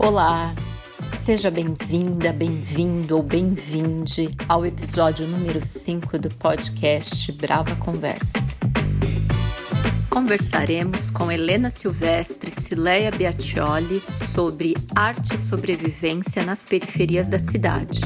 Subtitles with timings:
[0.00, 0.54] Olá,
[1.24, 8.38] seja bem-vinda, bem-vindo ou bem-vinde ao episódio número 5 do podcast Brava Conversa.
[10.08, 18.00] Conversaremos com Helena Silvestre Cileia Biatioli sobre arte e sobrevivência nas periferias da cidade.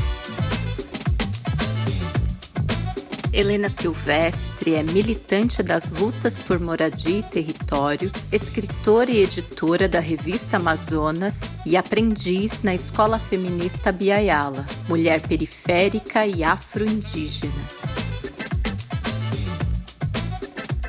[3.35, 10.59] Helena Silvestre é militante das lutas por moradia e território, escritora e editora da revista
[10.59, 17.55] Amazonas e aprendiz na Escola Feminista Biayala, mulher periférica e afro-indígena.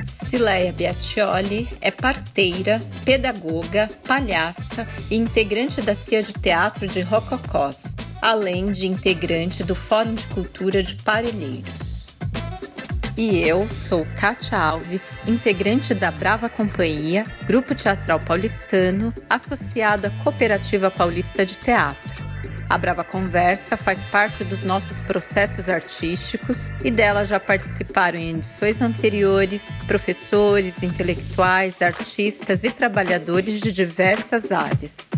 [0.06, 8.70] Cileia Biatioli é parteira, pedagoga, palhaça e integrante da CIA de Teatro de Rococós, além
[8.70, 11.93] de integrante do Fórum de Cultura de Parelheiros.
[13.16, 20.90] E eu sou Kátia Alves, integrante da Brava Companhia, grupo teatral paulistano, associado à Cooperativa
[20.90, 22.24] Paulista de Teatro.
[22.68, 28.82] A Brava Conversa faz parte dos nossos processos artísticos e dela já participaram em edições
[28.82, 35.12] anteriores professores, intelectuais, artistas e trabalhadores de diversas áreas.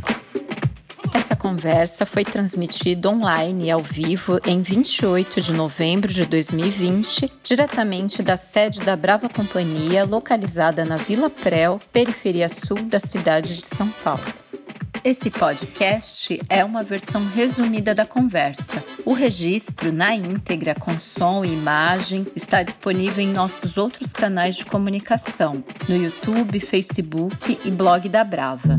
[1.15, 8.21] Essa conversa foi transmitida online e ao vivo em 28 de novembro de 2020, diretamente
[8.21, 13.87] da sede da Brava Companhia, localizada na Vila Prel, periferia sul da cidade de São
[14.03, 14.25] Paulo.
[15.05, 18.83] Esse podcast é uma versão resumida da conversa.
[19.05, 24.65] O registro na íntegra, com som e imagem, está disponível em nossos outros canais de
[24.65, 28.77] comunicação, no YouTube, Facebook e blog da Brava.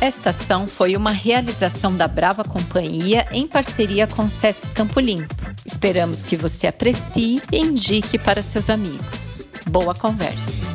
[0.00, 5.34] Esta ação foi uma realização da Brava Companhia em parceria com o Sesc Campo Limpo.
[5.66, 9.48] Esperamos que você aprecie e indique para seus amigos.
[9.68, 10.68] Boa conversa!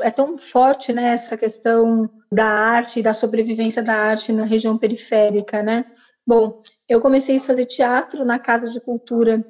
[0.00, 4.78] É tão forte né, essa questão da arte e da sobrevivência da arte na região
[4.78, 5.84] periférica, né?
[6.24, 9.44] Bom, eu comecei a fazer teatro na Casa de Cultura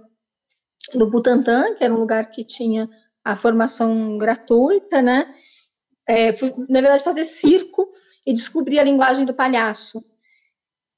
[0.95, 2.89] do Butantã, que era um lugar que tinha
[3.27, 5.35] a formação gratuita, né?
[6.09, 7.93] É, fui, na verdade, fazer circo
[8.25, 10.01] e descobri a linguagem do palhaço.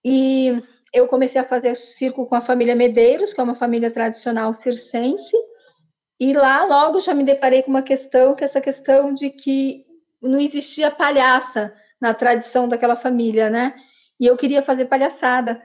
[0.05, 0.63] E
[0.93, 5.35] eu comecei a fazer circo com a família Medeiros, que é uma família tradicional circense,
[6.21, 9.87] e lá logo já me deparei com uma questão, que é essa questão de que
[10.21, 13.75] não existia palhaça na tradição daquela família, né?
[14.21, 15.63] E eu queria fazer palhaçada.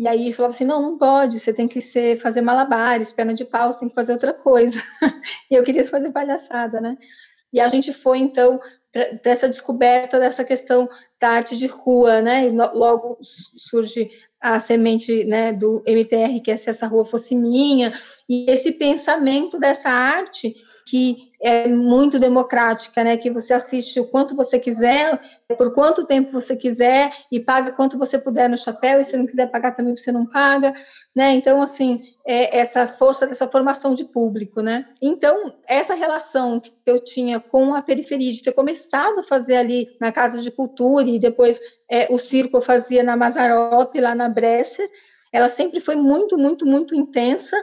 [0.00, 3.44] E aí falava assim, não, não pode, você tem que ser, fazer malabares, perna de
[3.44, 4.82] pau, você tem que fazer outra coisa.
[5.50, 6.96] e eu queria fazer palhaçada, né?
[7.52, 8.58] E a gente foi, então,
[9.22, 10.88] dessa descoberta dessa questão
[11.20, 12.46] da arte de rua, né?
[12.46, 14.10] E logo surge
[14.40, 17.92] a semente né, do MTR, que é se essa rua fosse minha,
[18.26, 20.54] e esse pensamento dessa arte
[20.86, 23.16] que é muito democrática, né?
[23.16, 25.18] Que você assiste o quanto você quiser,
[25.56, 29.00] por quanto tempo você quiser e paga quanto você puder no chapéu.
[29.00, 30.74] E se não quiser pagar também você não paga,
[31.16, 31.32] né?
[31.32, 34.86] Então assim é essa força dessa formação de público, né?
[35.00, 39.88] Então essa relação que eu tinha com a periferia de ter começado a fazer ali
[39.98, 41.58] na casa de cultura e depois
[41.90, 44.88] é, o circo eu fazia na Mazarop lá na Bresser,
[45.32, 47.56] ela sempre foi muito muito muito intensa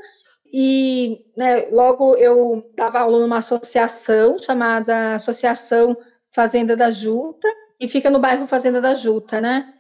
[0.52, 5.98] e né, logo eu dava aula numa associação chamada Associação
[6.30, 7.48] Fazenda da Juta,
[7.80, 9.74] e fica no bairro Fazenda da Juta, né?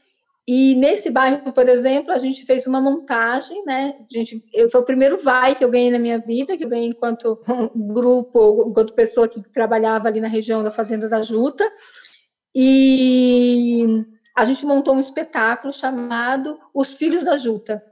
[0.48, 3.98] E nesse bairro, por exemplo, a gente fez uma montagem, né?
[4.00, 6.70] A gente, eu, foi o primeiro vai que eu ganhei na minha vida, que eu
[6.70, 7.44] ganhei enquanto
[7.76, 11.70] grupo, enquanto pessoa que trabalhava ali na região da Fazenda da Juta.
[12.56, 14.06] E
[14.36, 17.84] a gente montou um espetáculo chamado Os Filhos da Juta,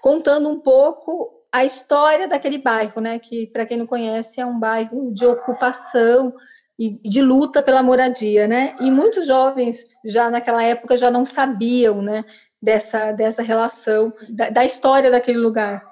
[0.00, 3.16] contando um pouco a história daquele bairro, né?
[3.20, 6.34] Que, para quem não conhece, é um bairro de ocupação
[6.76, 8.74] e de luta pela moradia, né?
[8.80, 12.24] E muitos jovens já naquela época já não sabiam, né?
[12.60, 15.86] Dessa, dessa relação, da, da história daquele lugar.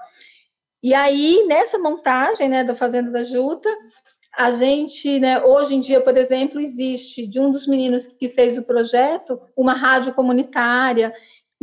[0.82, 3.68] E aí, nessa montagem, né, da Fazenda da Juta,
[4.36, 8.58] a gente, né, hoje em dia, por exemplo, existe de um dos meninos que fez
[8.58, 11.14] o projeto uma rádio comunitária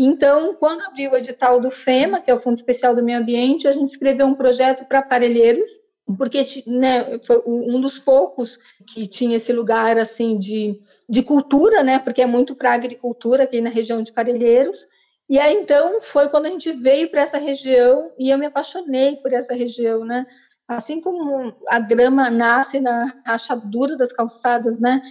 [0.02, 3.68] então, quando abriu o edital do FEMA, que é o Fundo Especial do Meio Ambiente,
[3.68, 5.70] a gente escreveu um projeto para aparelheiros,
[6.18, 8.58] porque né, foi um dos poucos
[8.94, 13.60] que tinha esse lugar assim de, de cultura, né, porque é muito para agricultura aqui
[13.60, 14.86] na região de Parelheiros.
[15.28, 19.18] E aí então foi quando a gente veio para essa região e eu me apaixonei
[19.18, 20.26] por essa região, né?
[20.66, 25.02] Assim como a grama nasce na rachadura das calçadas, né?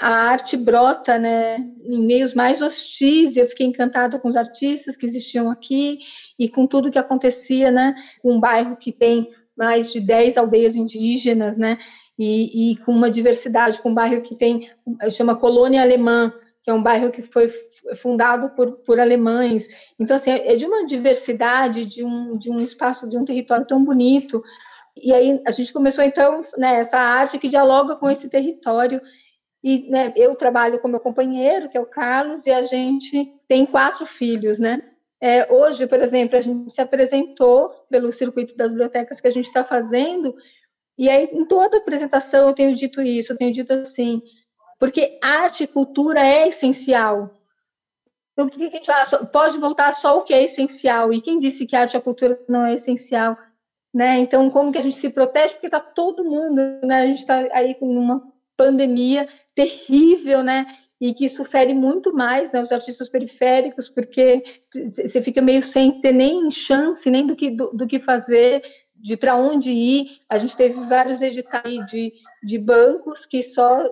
[0.00, 4.96] A arte brota né, em meios mais hostis, e eu fiquei encantada com os artistas
[4.96, 5.98] que existiam aqui
[6.38, 11.56] e com tudo que acontecia, né, um bairro que tem mais de 10 aldeias indígenas,
[11.56, 11.78] né?
[12.16, 14.68] E, e, com uma diversidade, com um bairro que tem,
[15.10, 17.48] chama Colônia Alemã, que é um bairro que foi
[17.96, 19.66] fundado por, por alemães.
[19.98, 23.84] Então, assim, é de uma diversidade, de um, de um espaço, de um território tão
[23.84, 24.42] bonito.
[24.96, 29.00] E aí a gente começou, então, né, essa arte que dialoga com esse território.
[29.62, 33.66] E né, eu trabalho com meu companheiro, que é o Carlos, e a gente tem
[33.66, 34.82] quatro filhos, né?
[35.20, 39.46] É, hoje, por exemplo, a gente se apresentou pelo circuito das bibliotecas que a gente
[39.46, 40.34] está fazendo,
[40.96, 44.22] e aí em toda apresentação eu tenho dito isso, eu tenho dito assim,
[44.78, 47.34] porque arte e cultura é essencial.
[48.32, 51.12] Então, que a gente fala, pode voltar só o que é essencial?
[51.12, 53.36] E quem disse que arte e cultura não é essencial?
[53.92, 54.20] Né?
[54.20, 55.54] Então, como que a gente se protege?
[55.54, 56.54] Porque está todo mundo,
[56.84, 57.00] né?
[57.00, 58.22] A gente está aí com uma
[58.58, 60.66] pandemia terrível, né?
[61.00, 64.42] E que isso fere muito mais né, os artistas periféricos, porque
[64.74, 68.62] você fica meio sem ter nem chance, nem do que, do, do que fazer,
[68.96, 70.18] de para onde ir.
[70.28, 72.12] A gente teve vários editais de,
[72.42, 73.84] de bancos que só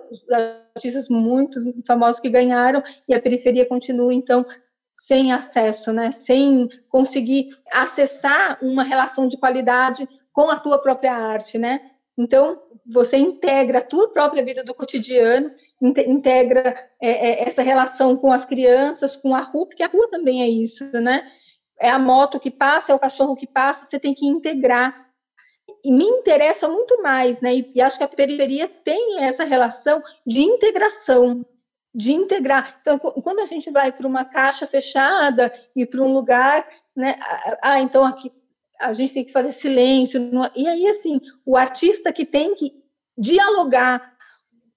[0.75, 4.45] artistas muito famosos que ganharam e a periferia continua, então,
[4.93, 6.11] sem acesso, né?
[6.11, 11.79] sem conseguir acessar uma relação de qualidade com a tua própria arte, né?
[12.17, 18.31] Então, você integra a tua própria vida do cotidiano, integra é, é, essa relação com
[18.31, 21.29] as crianças, com a rua, porque a rua também é isso, né?
[21.79, 25.07] é a moto que passa, é o cachorro que passa, você tem que integrar.
[25.83, 27.55] E me interessa muito mais, né?
[27.55, 31.45] E, e acho que a periferia tem essa relação de integração,
[31.93, 32.79] de integrar.
[32.81, 37.17] Então, quando a gente vai para uma caixa fechada e para um lugar, né?
[37.61, 38.31] Ah, então aqui
[38.79, 40.21] a gente tem que fazer silêncio.
[40.55, 42.73] E aí, assim, o artista que tem que
[43.17, 44.15] dialogar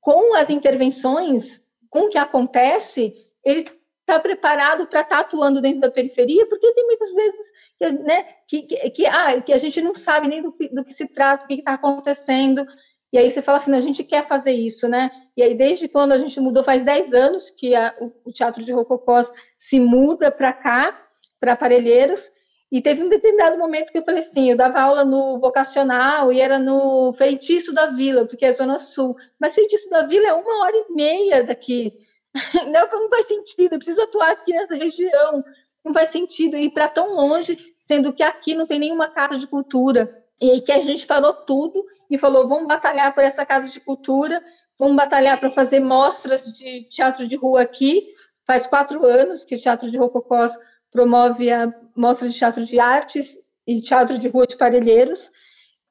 [0.01, 3.15] com as intervenções, com o que acontece,
[3.45, 3.69] ele
[4.01, 8.27] está preparado para estar tá atuando dentro da periferia, porque tem muitas vezes que, né,
[8.49, 11.45] que, que, que, ah, que a gente não sabe nem do, do que se trata,
[11.45, 12.67] o que está acontecendo.
[13.13, 15.11] E aí você fala assim, a gente quer fazer isso, né?
[15.37, 17.95] E aí desde quando a gente mudou, faz 10 anos que a,
[18.25, 21.07] o, Teatro de Rococós se muda para cá,
[21.39, 22.31] para Aparelheiros,
[22.71, 26.41] e teve um determinado momento que eu falei assim, eu dava aula no vocacional e
[26.41, 29.17] era no Feitiço da Vila, porque é Zona Sul.
[29.41, 31.93] Mas Feitiço da Vila é uma hora e meia daqui.
[32.71, 35.45] Não, não faz sentido, eu preciso atuar aqui nessa região.
[35.85, 39.49] Não faz sentido ir para tão longe, sendo que aqui não tem nenhuma casa de
[39.49, 40.23] cultura.
[40.41, 43.81] E aí que a gente parou tudo e falou: vamos batalhar por essa casa de
[43.81, 44.41] cultura,
[44.79, 48.13] vamos batalhar para fazer mostras de teatro de rua aqui.
[48.47, 50.57] Faz quatro anos que o Teatro de Rococós
[50.91, 55.31] promove a mostra de teatro de artes e teatro de rua de Parelheiros.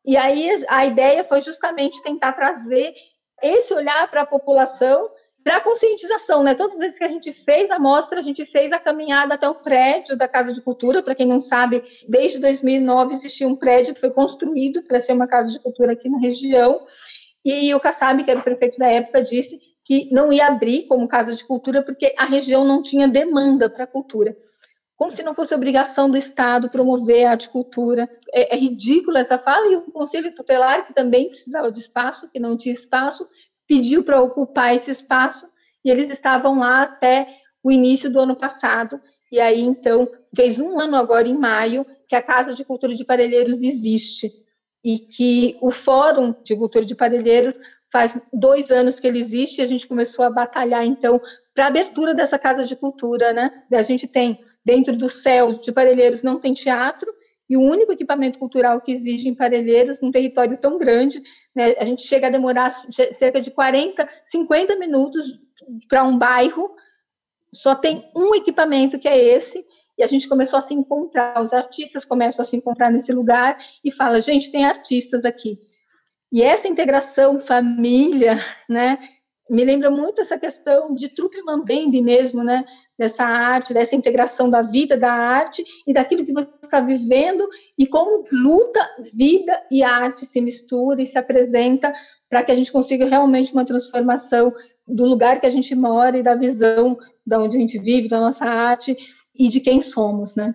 [0.06, 2.94] E aí a ideia foi justamente tentar trazer
[3.42, 5.10] esse olhar para a população
[5.44, 6.54] para conscientização, né?
[6.54, 9.48] Todas as vezes que a gente fez a mostra, a gente fez a caminhada até
[9.48, 11.02] o prédio da Casa de Cultura.
[11.02, 15.28] Para quem não sabe, desde 2009 existia um prédio que foi construído para ser uma
[15.28, 16.86] casa de cultura aqui na região.
[17.44, 21.07] E o Kassab, que era o prefeito da época, disse que não ia abrir como
[21.07, 24.36] casa de cultura porque a região não tinha demanda para cultura.
[25.00, 28.10] Como se não fosse obrigação do Estado promover a arte cultura.
[28.34, 32.38] É, é ridícula essa fala, e o Conselho Tutelar, que também precisava de espaço, que
[32.38, 33.25] não tinha espaço,
[33.66, 35.48] pediu para ocupar esse espaço
[35.86, 37.30] e eles estavam lá até
[37.63, 39.00] o início do ano passado.
[39.31, 40.06] E aí, então,
[40.36, 44.30] fez um ano agora, em maio, que a Casa de Cultura de Parelheiros existe
[44.83, 47.57] e que o Fórum de Cultura de Parelheiros
[47.90, 51.21] faz dois anos que ele existe e a gente começou a batalhar, então,
[51.54, 53.64] para a abertura dessa Casa de Cultura, né?
[53.71, 57.11] A gente tem, dentro do céu de Parelheiros, não tem teatro,
[57.49, 61.23] e o único equipamento cultural que existe em Parelheiros, num território tão grande,
[61.56, 62.69] né, a gente chega a demorar
[63.11, 65.26] cerca de 40, 50 minutos
[65.88, 66.69] para um bairro,
[67.52, 69.66] só tem um equipamento que é esse,
[69.97, 73.57] e a gente começou a se encontrar, os artistas começam a se encontrar nesse lugar
[73.83, 75.59] e fala, gente, tem artistas aqui.
[76.31, 78.38] E essa integração família,
[78.69, 78.99] né,
[79.49, 82.63] me lembra muito essa questão de trupe mambembe mesmo, né?
[82.97, 87.87] Dessa arte, dessa integração da vida, da arte e daquilo que você está vivendo e
[87.87, 88.79] como luta,
[89.13, 91.91] vida e arte se mistura e se apresenta
[92.29, 94.53] para que a gente consiga realmente uma transformação
[94.87, 98.19] do lugar que a gente mora e da visão da onde a gente vive, da
[98.19, 98.95] nossa arte
[99.33, 100.53] e de quem somos, né?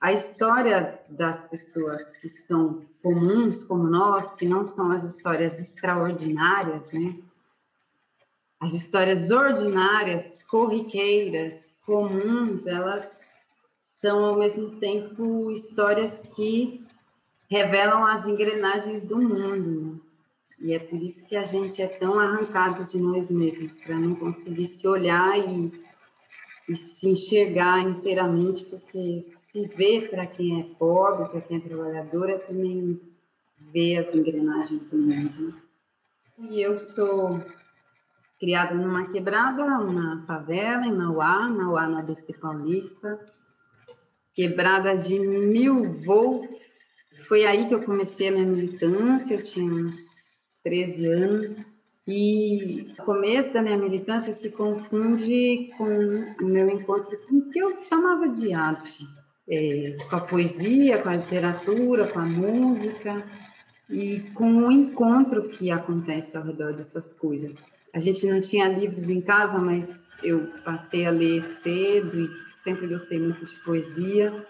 [0.00, 6.92] A história das pessoas que são comuns como nós, que não são as histórias extraordinárias,
[6.92, 7.16] né?
[8.64, 13.20] As histórias ordinárias, corriqueiras, comuns, elas
[13.74, 16.82] são ao mesmo tempo histórias que
[17.46, 19.92] revelam as engrenagens do mundo.
[19.92, 20.00] Né?
[20.60, 24.14] E é por isso que a gente é tão arrancado de nós mesmos, para não
[24.14, 25.70] conseguir se olhar e,
[26.66, 32.30] e se enxergar inteiramente, porque se vê para quem é pobre, para quem é trabalhador,
[32.30, 32.98] é também
[33.74, 35.54] ver as engrenagens do mundo.
[36.48, 37.42] E eu sou
[38.44, 43.18] criada numa quebrada, uma favela em Mauá, Mauá no ABC Paulista,
[44.34, 46.54] quebrada de mil volts.
[47.26, 51.66] Foi aí que eu comecei a minha militância, eu tinha uns 13 anos.
[52.06, 57.58] E o começo da minha militância se confunde com o meu encontro com o que
[57.58, 59.08] eu chamava de arte,
[59.48, 63.24] é, com a poesia, com a literatura, com a música
[63.88, 67.56] e com o encontro que acontece ao redor dessas coisas.
[67.94, 72.88] A gente não tinha livros em casa, mas eu passei a ler cedo e sempre
[72.88, 74.44] gostei muito de poesia.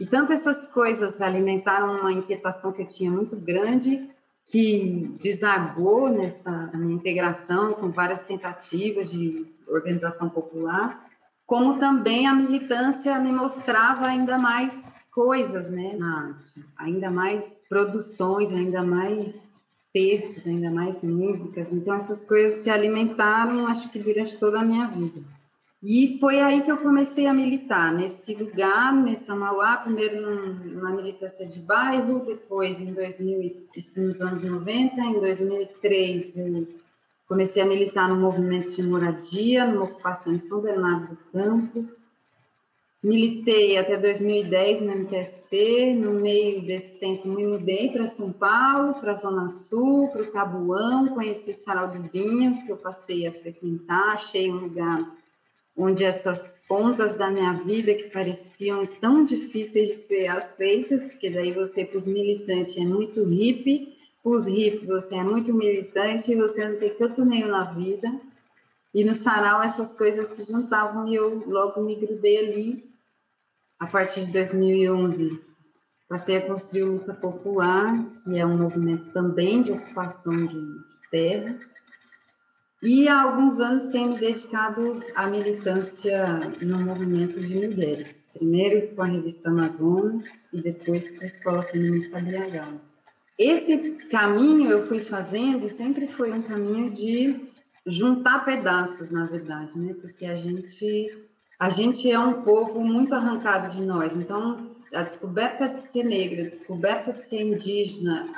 [0.00, 4.08] E tanto essas coisas alimentaram uma inquietação que eu tinha muito grande,
[4.46, 11.06] que desagou nessa minha integração com várias tentativas de organização popular,
[11.44, 18.50] como também a militância me mostrava ainda mais coisas né, na arte, ainda mais produções,
[18.52, 19.55] ainda mais
[19.96, 21.72] textos, ainda mais músicas.
[21.72, 25.22] Então, essas coisas se alimentaram, acho que durante toda a minha vida.
[25.82, 30.20] E foi aí que eu comecei a militar, nesse lugar, nessa Mauá, primeiro
[30.74, 36.66] na militância de bairro, depois em 2000, isso nos anos 90, em 2003 eu
[37.26, 41.88] comecei a militar no movimento de moradia, numa ocupação em São Bernardo do Campo,
[43.02, 49.12] Militei até 2010 no MTST, no meio desse tempo me mudei para São Paulo, para
[49.12, 53.32] a Zona Sul, para o Tabuão, conheci o Sarau do Vinho, que eu passei a
[53.32, 55.14] frequentar, achei um lugar
[55.76, 61.52] onde essas pontas da minha vida que pareciam tão difíceis de ser aceitas, porque daí
[61.52, 66.34] você, para os militantes, é muito hippie, para os hippies você é muito militante e
[66.34, 68.10] você não tem canto nenhum na vida.
[68.96, 72.90] E no sarau essas coisas se juntavam e eu logo me grudei ali.
[73.78, 75.38] A partir de 2011,
[76.08, 81.58] passei a construir o Luta Popular, que é um movimento também de ocupação de terra.
[82.82, 86.24] E há alguns anos tenho me dedicado à militância
[86.62, 88.24] no movimento de mulheres.
[88.32, 90.24] Primeiro com a revista Amazonas
[90.54, 92.80] e depois com a Escola Feminista BH.
[93.38, 93.76] Esse
[94.10, 97.45] caminho eu fui fazendo sempre foi um caminho de
[97.86, 99.94] juntar pedaços, na verdade, né?
[99.94, 101.26] Porque a gente
[101.58, 104.14] a gente é um povo muito arrancado de nós.
[104.14, 108.30] Então, a descoberta de ser negra, a descoberta de ser indígena,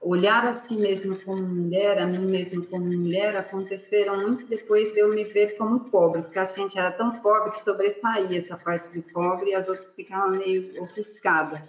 [0.00, 4.98] olhar a si mesma como mulher, a mim mesma como mulher, aconteceram muito depois de
[4.98, 8.36] eu me ver como pobre, porque acho que a gente era tão pobre que sobressaía
[8.36, 11.62] essa parte de pobre e as outras ficavam meio ofuscadas.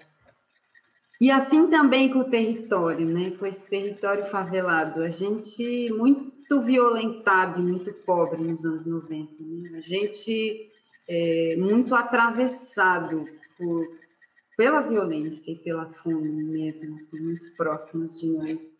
[1.21, 3.31] E assim também com o território, né?
[3.39, 5.01] com esse território favelado.
[5.01, 9.31] A gente muito violentado e muito pobre nos anos 90.
[9.39, 9.77] Né?
[9.77, 10.71] A gente
[11.07, 13.25] é, muito atravessado
[13.57, 13.85] por,
[14.57, 18.75] pela violência e pela fome mesmo, assim, muito próximas de nós.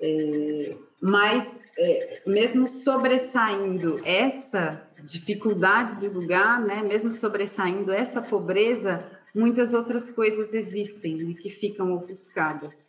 [0.00, 9.72] É, mas, é, mesmo sobressaindo essa dificuldade do lugar, né, mesmo sobressaindo essa pobreza, muitas
[9.72, 12.83] outras coisas existem né, que ficam ofuscadas.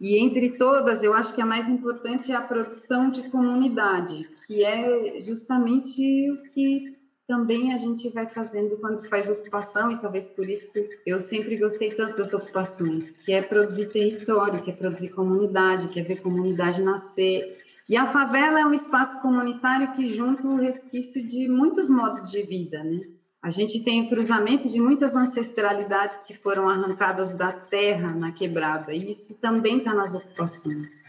[0.00, 4.64] E entre todas, eu acho que a mais importante é a produção de comunidade, que
[4.64, 6.96] é justamente o que
[7.28, 10.72] também a gente vai fazendo quando faz ocupação, e talvez por isso
[11.06, 16.00] eu sempre gostei tanto das ocupações, que é produzir território, que é produzir comunidade, que
[16.00, 17.58] é ver comunidade nascer.
[17.88, 22.42] E a favela é um espaço comunitário que junta o resquício de muitos modos de
[22.42, 23.00] vida, né?
[23.42, 28.92] A gente tem o cruzamento de muitas ancestralidades que foram arrancadas da terra na quebrada,
[28.92, 31.02] e isso também está nas ocupações.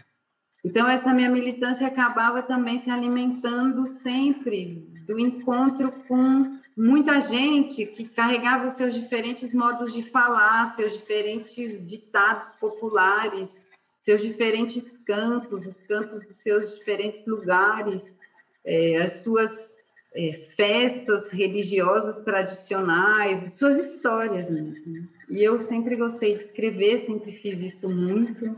[0.64, 8.08] Então, essa minha militância acabava também se alimentando sempre do encontro com muita gente que
[8.08, 13.68] carregava seus diferentes modos de falar, seus diferentes ditados populares,
[14.00, 18.18] seus diferentes cantos, os cantos dos seus diferentes lugares,
[18.64, 19.81] é, as suas
[20.14, 25.08] é, festas religiosas tradicionais, suas histórias mesmo.
[25.30, 28.56] E eu sempre gostei de escrever, sempre fiz isso muito,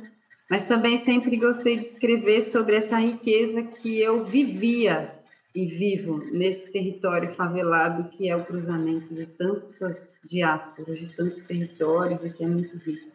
[0.49, 5.13] mas também sempre gostei de escrever sobre essa riqueza que eu vivia
[5.55, 12.23] e vivo nesse território favelado que é o cruzamento de tantas diásporas, de tantos territórios
[12.23, 13.11] e que é muito rico.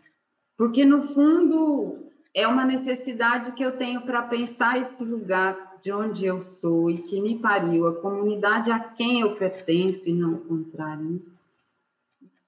[0.56, 6.26] Porque, no fundo, é uma necessidade que eu tenho para pensar esse lugar de onde
[6.26, 10.38] eu sou e que me pariu, a comunidade a quem eu pertenço e não o
[10.38, 11.22] contrário.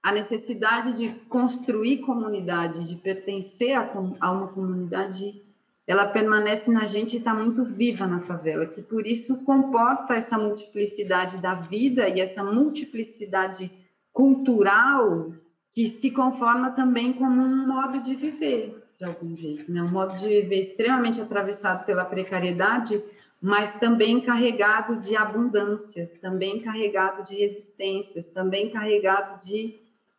[0.02, 5.42] A necessidade de construir comunidade, de pertencer a, a uma comunidade,
[5.86, 10.38] ela permanece na gente e está muito viva na favela, que por isso comporta essa
[10.38, 13.70] multiplicidade da vida e essa multiplicidade
[14.12, 15.32] cultural
[15.72, 19.82] que se conforma também como um modo de viver de algum jeito, né?
[19.82, 23.02] Um modo de viver extremamente atravessado pela precariedade,
[23.40, 29.78] mas também carregado de abundâncias, também carregado de resistências, também carregado de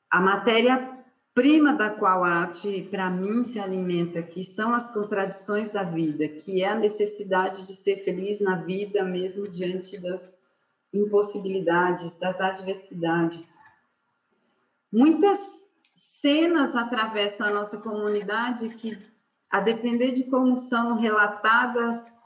[0.10, 0.98] a matéria
[1.34, 6.28] prima da qual a arte, para mim, se alimenta, que são as contradições da vida,
[6.28, 10.38] que é a necessidade de ser feliz na vida, mesmo diante das
[10.94, 13.54] impossibilidades, das adversidades.
[14.92, 18.98] Muitas cenas atravessam a nossa comunidade que,
[19.50, 22.20] a depender de como são relatadas,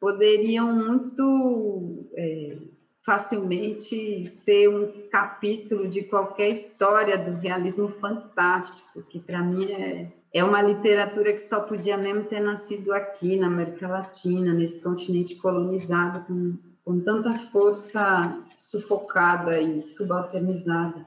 [0.00, 2.56] poderiam muito é,
[3.04, 10.42] facilmente ser um capítulo de qualquer história do realismo fantástico, que para mim é, é
[10.42, 16.26] uma literatura que só podia mesmo ter nascido aqui na América Latina, nesse continente colonizado
[16.26, 21.06] com, com tanta força sufocada e subalternizada.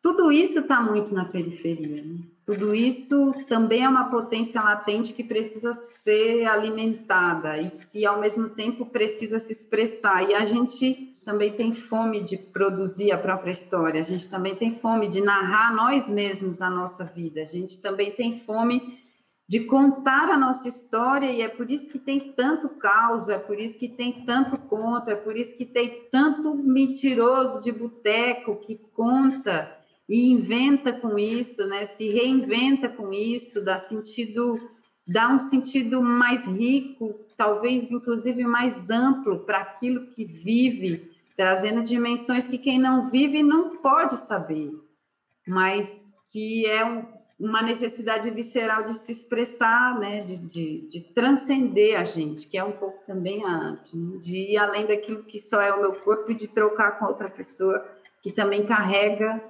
[0.00, 2.02] Tudo isso está muito na periferia.
[2.02, 2.20] Né?
[2.46, 8.48] Tudo isso também é uma potência latente que precisa ser alimentada e que, ao mesmo
[8.50, 10.22] tempo, precisa se expressar.
[10.30, 14.70] E a gente também tem fome de produzir a própria história, a gente também tem
[14.70, 19.00] fome de narrar nós mesmos a nossa vida, a gente também tem fome
[19.48, 23.58] de contar a nossa história, e é por isso que tem tanto caos, é por
[23.58, 28.76] isso que tem tanto conto, é por isso que tem tanto mentiroso de boteco que
[28.94, 29.76] conta
[30.08, 31.84] e inventa com isso, né?
[31.84, 34.60] Se reinventa com isso, dá sentido,
[35.06, 42.46] dá um sentido mais rico, talvez inclusive mais amplo para aquilo que vive, trazendo dimensões
[42.46, 44.72] que quem não vive não pode saber,
[45.46, 47.04] mas que é um,
[47.38, 50.20] uma necessidade visceral de se expressar, né?
[50.20, 53.78] De, de, de, transcender a gente, que é um pouco também a né?
[54.20, 57.28] de ir além daquilo que só é o meu corpo e de trocar com outra
[57.28, 57.84] pessoa
[58.22, 59.42] que também carrega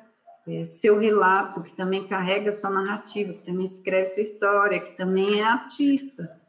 [0.65, 5.45] seu relato, que também carrega sua narrativa, que também escreve sua história, que também é
[5.45, 6.41] artista.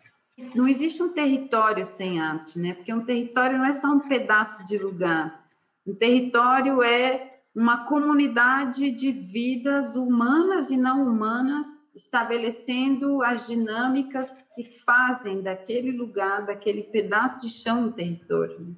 [0.54, 2.76] Não existe um território sem arte, né?
[2.76, 5.44] Porque um território não é só um pedaço de lugar.
[5.86, 14.64] Um território é uma comunidade de vidas humanas e não humanas, estabelecendo as dinâmicas que
[14.86, 18.78] fazem daquele lugar, daquele pedaço de chão um território.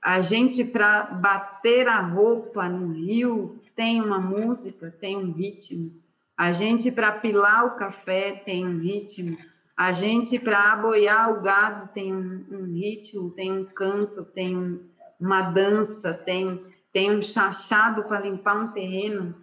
[0.00, 5.90] A gente, para bater a roupa no rio, tem uma música, tem um ritmo.
[6.36, 9.38] A gente, para pilar o café, tem um ritmo.
[9.74, 14.86] A gente, para aboiar o gado, tem um, um, ritmo, tem um canto, tem um,
[15.18, 16.62] uma dança, tem,
[16.92, 19.34] tem um chachado para limpar um terreno.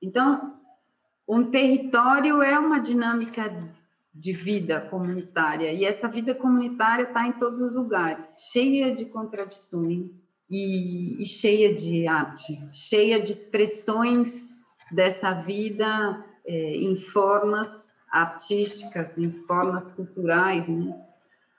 [0.00, 0.54] Então,
[1.26, 3.52] um território é uma dinâmica
[4.14, 10.25] de vida comunitária, e essa vida comunitária está em todos os lugares, cheia de contradições,
[10.50, 14.54] e, e cheia de arte, cheia de expressões
[14.90, 20.94] dessa vida é, em formas artísticas, em formas culturais, né?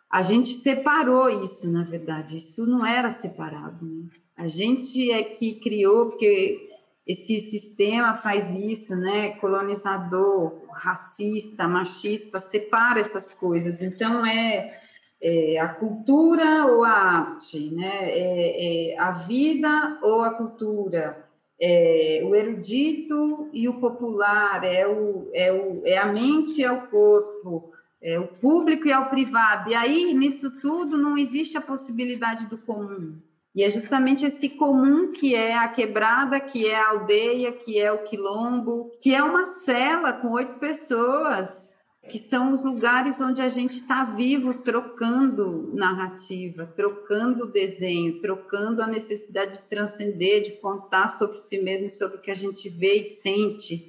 [0.09, 3.85] A gente separou isso, na verdade, isso não era separado.
[3.85, 4.07] Né?
[4.37, 6.69] A gente é que criou, porque
[7.05, 9.31] esse sistema faz isso, né?
[9.31, 13.81] Colonizador, racista, machista, separa essas coisas.
[13.81, 14.81] Então, é
[15.21, 18.09] é, a cultura ou a arte, né?
[18.09, 21.17] É, é, a vida ou a cultura,
[21.59, 26.71] é, o erudito e o popular, é, o, é, o, é a mente e é
[26.71, 29.71] o corpo, é o público e é o privado.
[29.71, 33.15] E aí, nisso tudo, não existe a possibilidade do comum.
[33.55, 37.91] E é justamente esse comum que é a quebrada, que é a aldeia, que é
[37.91, 41.76] o quilombo, que é uma cela com oito pessoas
[42.07, 48.87] que são os lugares onde a gente está vivo, trocando narrativa, trocando desenho, trocando a
[48.87, 53.03] necessidade de transcender, de contar sobre si mesmo, sobre o que a gente vê e
[53.03, 53.85] sente.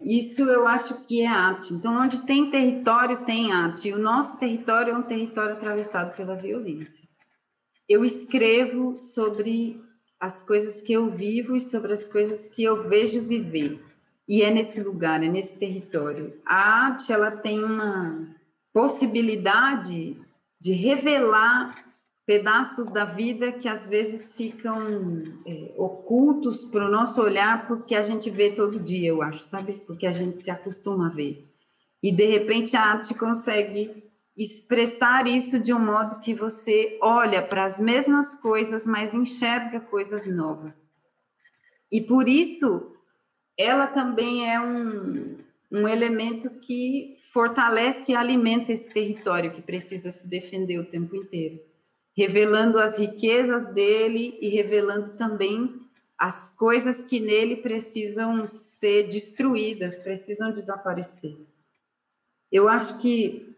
[0.00, 1.74] Isso eu acho que é arte.
[1.74, 3.88] Então, onde tem território, tem arte.
[3.88, 7.06] E o nosso território é um território atravessado pela violência.
[7.88, 9.80] Eu escrevo sobre
[10.20, 13.87] as coisas que eu vivo e sobre as coisas que eu vejo viver.
[14.28, 16.34] E é nesse lugar, é nesse território.
[16.44, 18.28] A arte ela tem uma
[18.72, 20.16] possibilidade
[20.60, 21.86] de revelar
[22.26, 28.02] pedaços da vida que às vezes ficam é, ocultos para o nosso olhar porque a
[28.02, 29.82] gente vê todo dia, eu acho, sabe?
[29.86, 31.48] Porque a gente se acostuma a ver.
[32.02, 34.04] E de repente a arte consegue
[34.36, 40.26] expressar isso de um modo que você olha para as mesmas coisas, mas enxerga coisas
[40.26, 40.76] novas.
[41.90, 42.92] E por isso
[43.58, 45.36] ela também é um,
[45.70, 51.60] um elemento que fortalece e alimenta esse território que precisa se defender o tempo inteiro,
[52.16, 55.82] revelando as riquezas dele e revelando também
[56.16, 61.36] as coisas que nele precisam ser destruídas, precisam desaparecer.
[62.50, 63.56] Eu acho que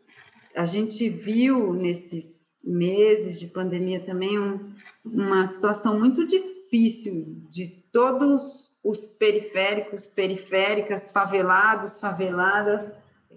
[0.54, 8.69] a gente viu nesses meses de pandemia também um, uma situação muito difícil de todos
[8.82, 12.94] os periféricos, periféricas, favelados, faveladas,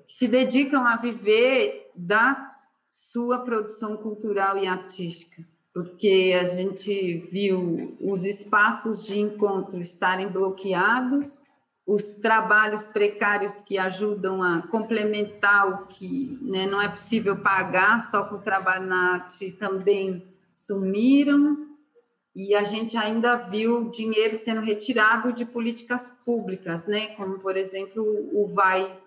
[0.08, 2.51] que se dedicam a viver da
[2.89, 11.45] sua produção cultural e artística, porque a gente viu os espaços de encontro estarem bloqueados,
[11.86, 18.23] os trabalhos precários que ajudam a complementar o que né, não é possível pagar só
[18.23, 21.73] com o trabalho na arte também sumiram,
[22.36, 28.04] e a gente ainda viu dinheiro sendo retirado de políticas públicas, né, como, por exemplo,
[28.34, 29.00] o Vai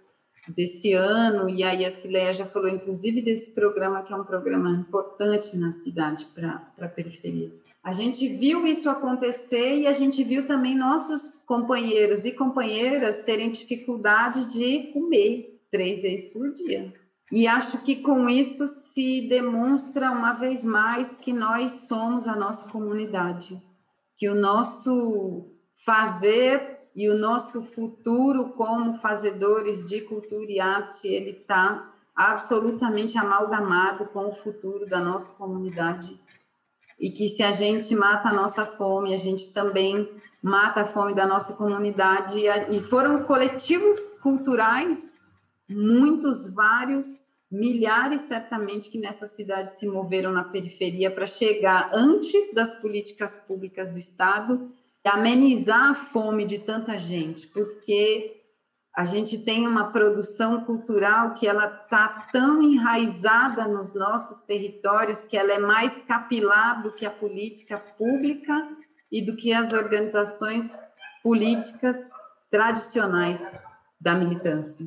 [0.49, 4.71] desse ano, e aí a Cileia já falou, inclusive, desse programa, que é um programa
[4.71, 7.53] importante na cidade para a periferia.
[7.83, 13.51] A gente viu isso acontecer e a gente viu também nossos companheiros e companheiras terem
[13.51, 16.93] dificuldade de comer três vezes por dia.
[17.31, 22.69] E acho que com isso se demonstra uma vez mais que nós somos a nossa
[22.69, 23.61] comunidade,
[24.17, 25.47] que o nosso
[25.85, 34.07] fazer e o nosso futuro como fazedores de cultura e arte ele está absolutamente amalgamado
[34.07, 36.19] com o futuro da nossa comunidade
[36.99, 40.11] e que se a gente mata a nossa fome, a gente também
[40.43, 42.41] mata a fome da nossa comunidade.
[42.71, 45.16] E foram coletivos culturais,
[45.69, 52.75] muitos, vários, milhares certamente que nessa cidade se moveram na periferia para chegar antes das
[52.75, 54.71] políticas públicas do Estado
[55.05, 58.43] e amenizar a fome de tanta gente, porque
[58.95, 65.37] a gente tem uma produção cultural que ela está tão enraizada nos nossos territórios que
[65.37, 68.69] ela é mais capilar do que a política pública
[69.13, 70.79] e do que as organizações
[71.23, 72.11] políticas
[72.51, 73.61] tradicionais
[74.01, 74.87] da militância.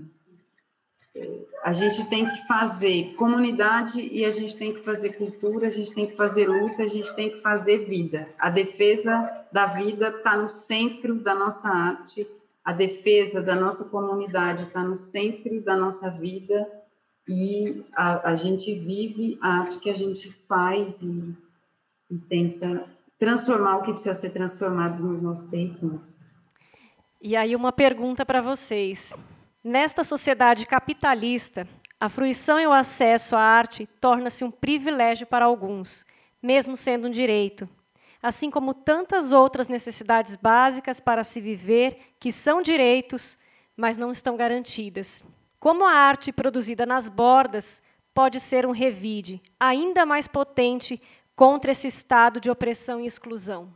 [1.64, 5.92] A gente tem que fazer comunidade e a gente tem que fazer cultura, a gente
[5.94, 8.28] tem que fazer luta, a gente tem que fazer vida.
[8.40, 12.28] A defesa da vida está no centro da nossa arte
[12.70, 16.70] a defesa da nossa comunidade está no centro da nossa vida
[17.28, 21.36] e a, a, gente vive a arte que a gente faz e,
[22.12, 22.86] e tenta
[23.18, 26.24] transformar o que precisa ser transformado nos nossos territórios.
[27.20, 29.16] E aí uma pergunta para vocês.
[29.64, 31.68] Nesta sociedade capitalista,
[32.00, 36.06] a fruição e o acesso à arte torna-se um privilégio para alguns,
[36.42, 37.68] mesmo sendo um direito
[38.22, 43.40] assim como tantas outras necessidades básicas para se viver que são direitos,
[43.76, 45.24] mas não estão garantidas.
[45.60, 47.82] Como a arte produzida nas bordas
[48.14, 51.02] pode ser um revide ainda mais potente
[51.36, 53.74] contra esse estado de opressão e exclusão?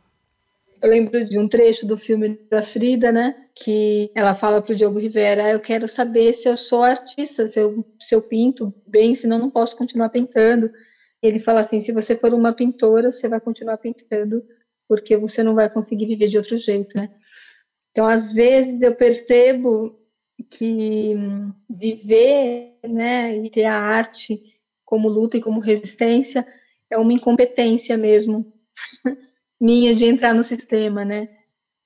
[0.82, 3.34] Eu lembro de um trecho do filme da Frida, né?
[3.54, 7.58] Que ela fala para o Diogo Rivera: Eu quero saber se eu sou artista, se
[7.58, 10.70] eu, se eu pinto bem, senão não posso continuar pintando
[11.26, 14.44] ele fala assim: se você for uma pintora, você vai continuar pintando,
[14.88, 17.10] porque você não vai conseguir viver de outro jeito, né?
[17.90, 19.98] Então, às vezes eu percebo
[20.50, 21.14] que
[21.70, 24.40] viver, né, e ter a arte
[24.84, 26.46] como luta e como resistência
[26.90, 28.52] é uma incompetência mesmo
[29.60, 31.28] minha de entrar no sistema, né?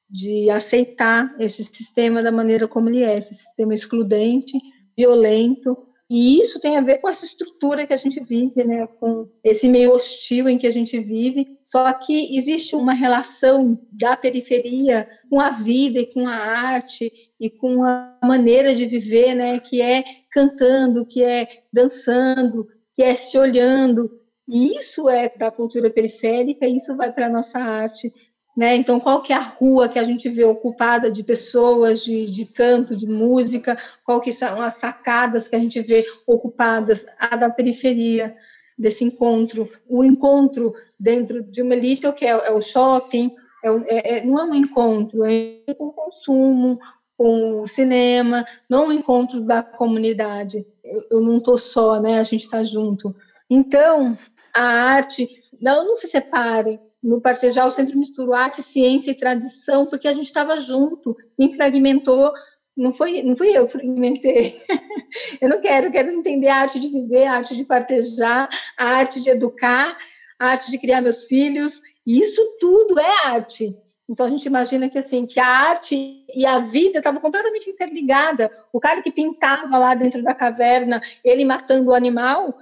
[0.09, 4.59] De aceitar esse sistema da maneira como ele é, esse sistema excludente,
[4.97, 5.77] violento,
[6.11, 9.69] e isso tem a ver com essa estrutura que a gente vive, né, com esse
[9.69, 11.59] meio hostil em que a gente vive.
[11.63, 17.51] Só que existe uma relação da periferia com a vida e com a arte e
[17.51, 20.03] com a maneira de viver, né, que é
[20.33, 24.11] cantando, que é dançando, que é se olhando.
[24.49, 28.13] E isso é da cultura periférica, isso vai para a nossa arte.
[28.57, 28.75] Né?
[28.75, 32.45] Então, qual que é a rua que a gente vê ocupada de pessoas, de, de
[32.45, 33.79] canto, de música?
[34.05, 37.07] Qual que são as sacadas que a gente vê ocupadas?
[37.19, 38.35] A da periferia
[38.77, 39.71] desse encontro.
[39.89, 43.33] O encontro dentro de uma o que é, é o shopping,
[43.65, 46.79] é, é, é, não é um encontro, é o consumo,
[47.17, 50.65] com o cinema, não um encontro da comunidade.
[50.85, 52.21] Eu, eu não estou só, né?
[52.21, 53.15] A gente está junto.
[53.51, 54.17] Então,
[54.55, 55.29] a arte
[55.61, 60.13] não, não se separe no Partejal eu sempre misturo arte, ciência e tradição, porque a
[60.13, 62.33] gente estava junto, quem fragmentou
[62.77, 64.61] não foi, não fui eu que fragmentei.
[65.41, 69.21] eu não quero, quero entender a arte de viver, a arte de partejar, a arte
[69.21, 69.97] de educar,
[70.39, 73.77] a arte de criar meus filhos, isso tudo é arte.
[74.09, 78.49] Então a gente imagina que assim, que a arte e a vida estavam completamente interligadas.
[78.73, 82.57] O cara que pintava lá dentro da caverna, ele matando o animal,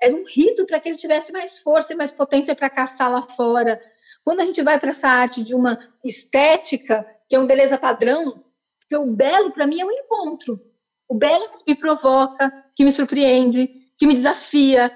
[0.00, 3.22] era um rito para que ele tivesse mais força e mais potência para caçar lá
[3.22, 3.80] fora.
[4.24, 8.44] Quando a gente vai para essa arte de uma estética, que é uma beleza padrão,
[8.80, 10.60] porque o belo para mim é um encontro.
[11.08, 14.90] O belo que me provoca, que me surpreende, que me desafia.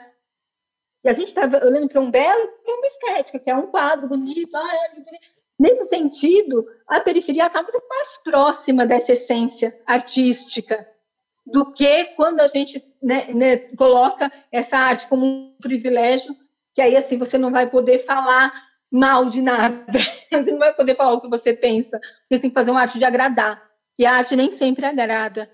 [1.04, 3.66] E a gente está olhando para um belo que é uma estética, que é um
[3.66, 4.56] quadro bonito.
[4.56, 10.88] Ah, é Nesse sentido, a periferia está muito mais próxima dessa essência artística
[11.46, 16.34] do que quando a gente né, né, coloca essa arte como um privilégio,
[16.74, 18.52] que aí assim você não vai poder falar
[18.90, 19.84] mal de nada,
[20.32, 22.98] você não vai poder falar o que você pensa, você tem que fazer uma arte
[22.98, 23.62] de agradar,
[23.98, 25.50] e a arte nem sempre agrada.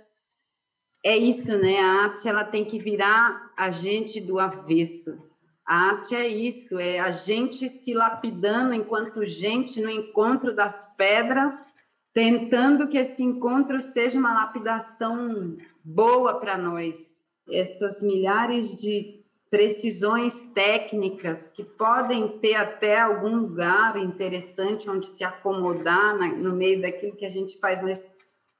[1.04, 1.80] É isso, né?
[1.80, 5.18] A arte ela tem que virar a gente do avesso.
[5.66, 11.70] A arte é isso, é a gente se lapidando enquanto gente no encontro das pedras,
[12.12, 17.20] tentando que esse encontro seja uma lapidação boa para nós.
[17.48, 26.16] Essas milhares de precisões técnicas que podem ter até algum lugar interessante onde se acomodar
[26.36, 28.08] no meio daquilo que a gente faz, mas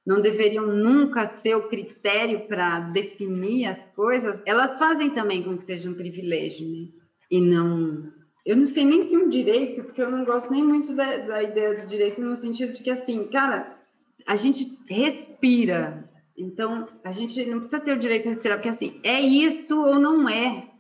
[0.05, 5.63] não deveriam nunca ser o critério para definir as coisas, elas fazem também com que
[5.63, 6.89] seja um privilégio, né?
[7.31, 8.11] E não.
[8.45, 11.43] Eu não sei nem se um direito, porque eu não gosto nem muito da, da
[11.43, 13.79] ideia do direito, no sentido de que, assim, cara,
[14.27, 16.10] a gente respira
[16.41, 19.99] então, a gente não precisa ter o direito a respirar, porque assim, é isso ou
[19.99, 20.71] não é.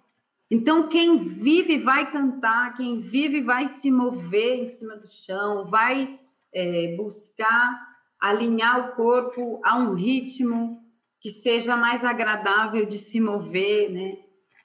[0.51, 6.19] Então, quem vive vai cantar, quem vive vai se mover em cima do chão, vai
[6.53, 7.89] é, buscar
[8.21, 10.83] alinhar o corpo a um ritmo
[11.21, 14.19] que seja mais agradável de se mover, né?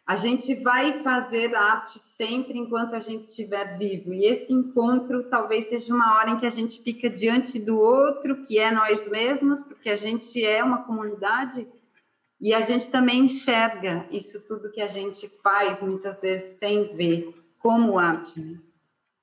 [0.05, 4.13] A gente vai fazer arte sempre enquanto a gente estiver vivo.
[4.13, 8.43] E esse encontro talvez seja uma hora em que a gente fica diante do outro,
[8.43, 11.67] que é nós mesmos, porque a gente é uma comunidade
[12.39, 17.33] e a gente também enxerga isso tudo que a gente faz, muitas vezes sem ver,
[17.57, 18.39] como arte.
[18.39, 18.59] Né?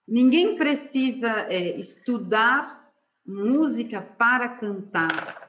[0.08, 2.90] Ninguém precisa é, estudar
[3.24, 5.41] música para cantar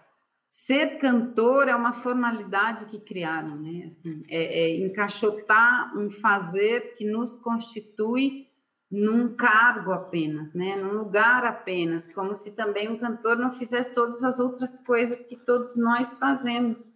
[0.55, 3.85] ser cantor é uma formalidade que criaram, né?
[3.87, 8.47] Assim, é, é encaixotar um fazer que nos constitui
[8.89, 10.75] num cargo apenas, né?
[10.75, 15.35] Num lugar apenas, como se também um cantor não fizesse todas as outras coisas que
[15.35, 16.93] todos nós fazemos,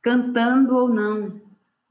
[0.00, 1.42] cantando ou não.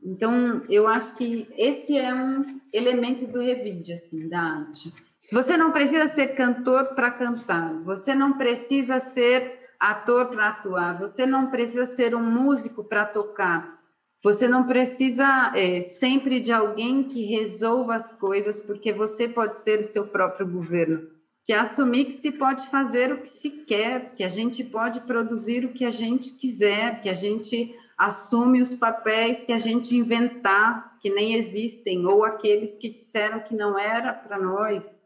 [0.03, 4.91] Então, eu acho que esse é um elemento do revide, assim, da arte.
[5.31, 11.25] Você não precisa ser cantor para cantar, você não precisa ser ator para atuar, você
[11.25, 13.83] não precisa ser um músico para tocar,
[14.23, 19.81] você não precisa é, sempre de alguém que resolva as coisas, porque você pode ser
[19.81, 21.09] o seu próprio governo.
[21.43, 25.01] Que é assumir que se pode fazer o que se quer, que a gente pode
[25.01, 29.95] produzir o que a gente quiser, que a gente assume os papéis que a gente
[29.95, 35.01] inventar, que nem existem, ou aqueles que disseram que não era para nós.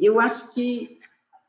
[0.00, 1.00] Eu acho que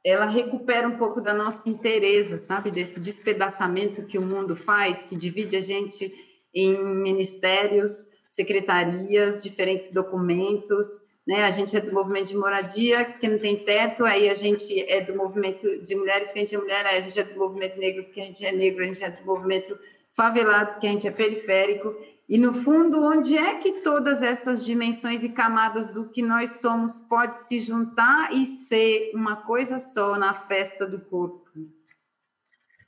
[0.04, 2.70] ela recupera um pouco da nossa inteireza, sabe?
[2.70, 6.14] Desse despedaçamento que o mundo faz, que divide a gente
[6.54, 11.44] em ministérios, secretarias, diferentes documentos, né?
[11.44, 15.00] A gente é do movimento de moradia, que não tem teto, aí a gente é
[15.00, 18.04] do movimento de mulheres, porque a gente é mulher, a gente é do movimento negro,
[18.04, 19.80] porque a gente é negro, a gente é do movimento
[20.12, 21.96] favelado, porque a gente é periférico.
[22.28, 27.02] E no fundo, onde é que todas essas dimensões e camadas do que nós somos
[27.02, 31.50] pode se juntar e ser uma coisa só na festa do corpo?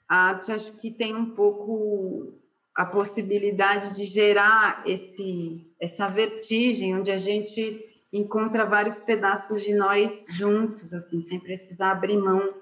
[0.07, 2.33] A arte acho que tem um pouco
[2.73, 10.25] a possibilidade de gerar esse essa vertigem onde a gente encontra vários pedaços de nós
[10.31, 12.53] juntos, assim, sem precisar abrir mão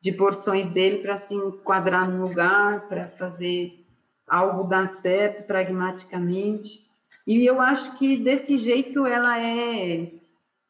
[0.00, 3.84] de porções dele para se enquadrar no lugar, para fazer
[4.28, 6.86] algo dar certo pragmaticamente.
[7.26, 10.12] E eu acho que desse jeito ela é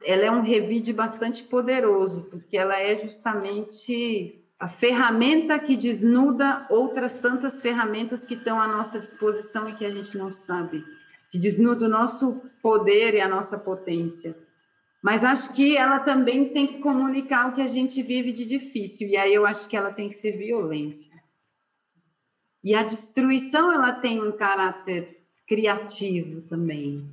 [0.05, 7.15] ela é um revide bastante poderoso, porque ela é justamente a ferramenta que desnuda outras
[7.15, 10.85] tantas ferramentas que estão à nossa disposição e que a gente não sabe,
[11.31, 14.37] que desnuda o nosso poder e a nossa potência.
[15.01, 19.09] Mas acho que ela também tem que comunicar o que a gente vive de difícil,
[19.09, 21.13] e aí eu acho que ela tem que ser violência.
[22.63, 27.09] E a destruição ela tem um caráter criativo também.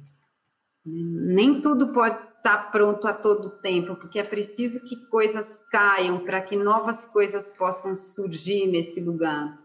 [0.86, 6.42] Nem tudo pode estar pronto a todo tempo, porque é preciso que coisas caiam para
[6.42, 9.60] que novas coisas possam surgir nesse lugar.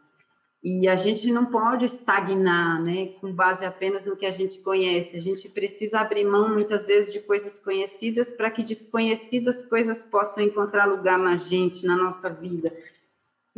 [0.63, 5.17] E a gente não pode estagnar, né, com base apenas no que a gente conhece.
[5.17, 10.45] A gente precisa abrir mão muitas vezes de coisas conhecidas para que desconhecidas coisas possam
[10.45, 12.71] encontrar lugar na gente, na nossa vida.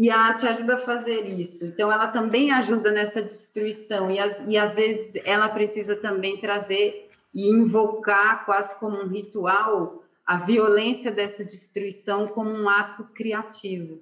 [0.02, 1.64] E a arte ajuda a fazer isso.
[1.64, 4.10] Então, ela também ajuda nessa destruição.
[4.10, 10.02] E, as, e às vezes ela precisa também trazer e invocar, quase como um ritual,
[10.26, 14.00] a violência dessa destruição como um ato criativo.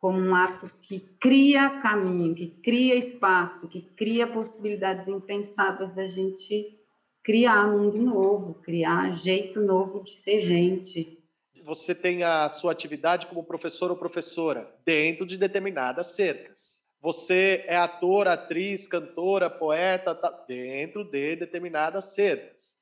[0.00, 6.76] como um ato que cria caminho, que cria espaço, que cria possibilidades impensadas da gente
[7.22, 11.15] criar mundo novo, criar jeito novo de ser gente.
[11.66, 16.86] Você tem a sua atividade como professor ou professora dentro de determinadas cercas.
[17.00, 22.78] Você é ator, atriz, cantora, poeta, tá dentro de determinadas cercas.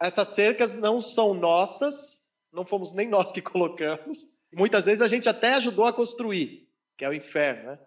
[0.00, 2.20] Essas cercas não são nossas,
[2.52, 4.28] não fomos nem nós que colocamos.
[4.52, 6.68] Muitas vezes a gente até ajudou a construir,
[6.98, 7.78] que é o inferno, né?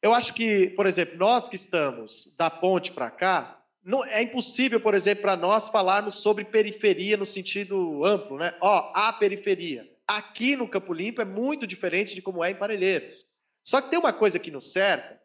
[0.00, 4.80] Eu acho que, por exemplo, nós que estamos da ponte para cá, não, é impossível,
[4.80, 8.54] por exemplo, para nós falarmos sobre periferia no sentido amplo, né?
[8.62, 9.89] Ó, a periferia.
[10.10, 13.24] Aqui no Campo Limpo é muito diferente de como é em Parelheiros.
[13.62, 15.20] Só que tem uma coisa que nos cerca.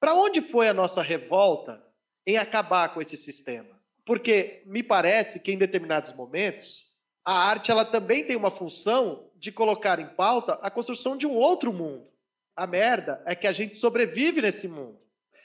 [0.00, 1.84] Para onde foi a nossa revolta
[2.26, 3.78] em acabar com esse sistema?
[4.02, 6.90] Porque me parece que em determinados momentos
[7.22, 11.34] a arte ela também tem uma função de colocar em pauta a construção de um
[11.34, 12.08] outro mundo.
[12.56, 14.98] A merda é que a gente sobrevive nesse mundo.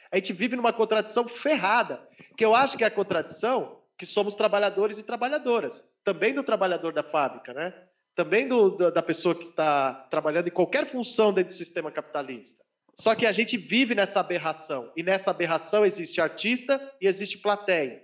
[0.10, 2.01] A gente vive numa contradição ferrada,
[2.38, 6.93] que eu acho que é a contradição que somos trabalhadores e trabalhadoras, também do trabalhador
[6.93, 7.73] da fábrica, né?
[8.15, 12.63] Também do, da pessoa que está trabalhando em qualquer função dentro do sistema capitalista.
[12.97, 18.01] Só que a gente vive nessa aberração, e nessa aberração existe artista e existe plateia.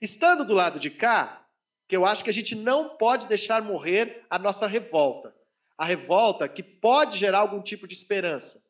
[0.00, 1.44] Estando do lado de cá,
[1.88, 5.34] que eu acho que a gente não pode deixar morrer a nossa revolta.
[5.76, 8.62] A revolta que pode gerar algum tipo de esperança,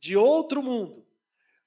[0.00, 1.06] de outro mundo,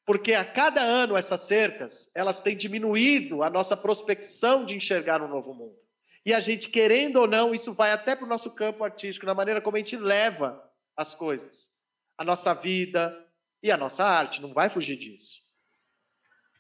[0.06, 5.28] porque a cada ano essas cercas, elas têm diminuído a nossa prospecção de enxergar um
[5.28, 5.78] novo mundo.
[6.26, 9.34] E a gente, querendo ou não, isso vai até para o nosso campo artístico, na
[9.34, 10.64] maneira como a gente leva
[10.96, 11.70] as coisas.
[12.18, 13.18] A nossa vida
[13.64, 15.40] e a nossa arte, não vai fugir disso.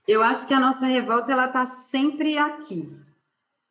[0.08, 2.92] Eu acho que a nossa revolta, ela está sempre aqui.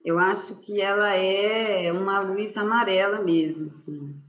[0.04, 4.20] Eu acho que ela é uma luz amarela mesmo, assim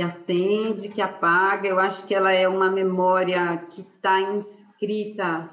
[0.00, 1.68] que acende, que apaga.
[1.68, 5.50] Eu acho que ela é uma memória que está inscrita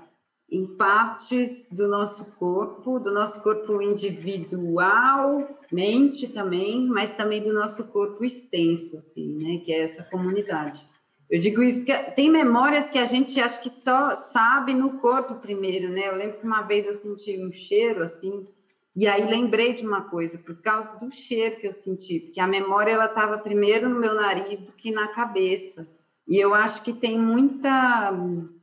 [0.49, 7.83] em partes do nosso corpo, do nosso corpo individual, mente também, mas também do nosso
[7.85, 9.57] corpo extenso, assim, né?
[9.63, 10.85] Que é essa comunidade.
[11.29, 15.35] Eu digo isso porque tem memórias que a gente acha que só sabe no corpo
[15.35, 16.07] primeiro, né?
[16.07, 18.45] Eu lembro que uma vez eu senti um cheiro assim
[18.95, 22.47] e aí lembrei de uma coisa, por causa do cheiro que eu senti, porque a
[22.47, 25.87] memória ela estava primeiro no meu nariz do que na cabeça.
[26.27, 28.11] E eu acho que tem muita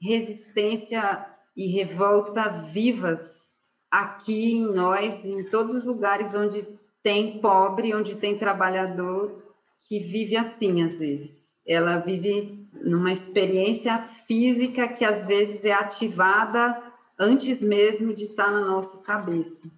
[0.02, 1.24] resistência
[1.56, 3.58] e revolta vivas
[3.90, 6.66] aqui em nós, em todos os lugares onde
[7.02, 9.42] tem pobre, onde tem trabalhador
[9.86, 11.60] que vive assim às vezes.
[11.66, 16.82] Ela vive numa experiência física que às vezes é ativada
[17.18, 19.70] antes mesmo de estar na nossa cabeça.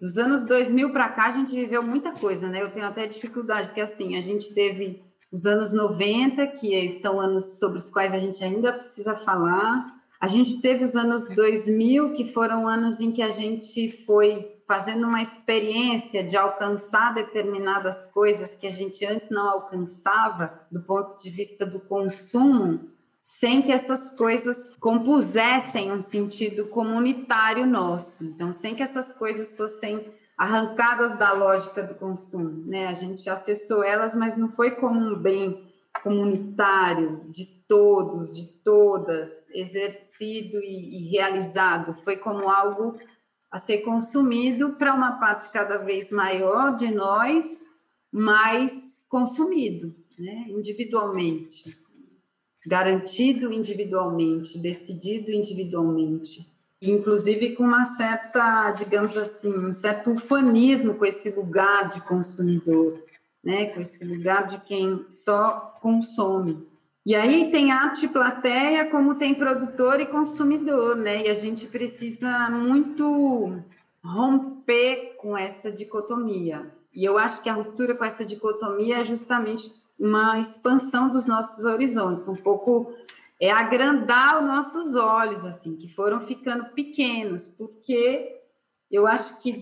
[0.00, 2.62] Dos anos 2000 para cá, a gente viveu muita coisa, né?
[2.62, 7.58] Eu tenho até dificuldade, porque assim, a gente teve os anos 90, que são anos
[7.58, 9.93] sobre os quais a gente ainda precisa falar.
[10.24, 15.06] A gente teve os anos 2000, que foram anos em que a gente foi fazendo
[15.06, 21.28] uma experiência de alcançar determinadas coisas que a gente antes não alcançava, do ponto de
[21.28, 22.88] vista do consumo,
[23.20, 28.24] sem que essas coisas compusessem um sentido comunitário nosso.
[28.24, 32.86] Então, sem que essas coisas fossem arrancadas da lógica do consumo, né?
[32.86, 35.70] A gente acessou elas, mas não foi como um bem
[36.02, 41.94] comunitário de todos, de todas, exercido e, e realizado.
[42.04, 42.96] Foi como algo
[43.50, 47.60] a ser consumido para uma parte cada vez maior de nós,
[48.12, 50.46] mas consumido, né?
[50.50, 51.76] Individualmente
[52.66, 61.30] garantido individualmente, decidido individualmente, inclusive com uma certa, digamos assim, um certo ufanismo com esse
[61.30, 63.02] lugar de consumidor,
[63.42, 66.66] né, com esse lugar de quem só consome.
[67.04, 71.26] E aí tem arte plateia, como tem produtor e consumidor, né?
[71.26, 73.58] E a gente precisa muito
[74.02, 76.72] romper com essa dicotomia.
[76.94, 81.64] E eu acho que a ruptura com essa dicotomia é justamente uma expansão dos nossos
[81.64, 82.92] horizontes, um pouco
[83.40, 88.40] é agrandar os nossos olhos, assim, que foram ficando pequenos, porque
[88.94, 89.52] eu acho que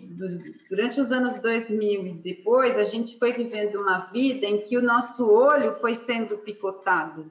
[0.69, 4.83] durante os anos 2000 e depois, a gente foi vivendo uma vida em que o
[4.83, 7.31] nosso olho foi sendo picotado,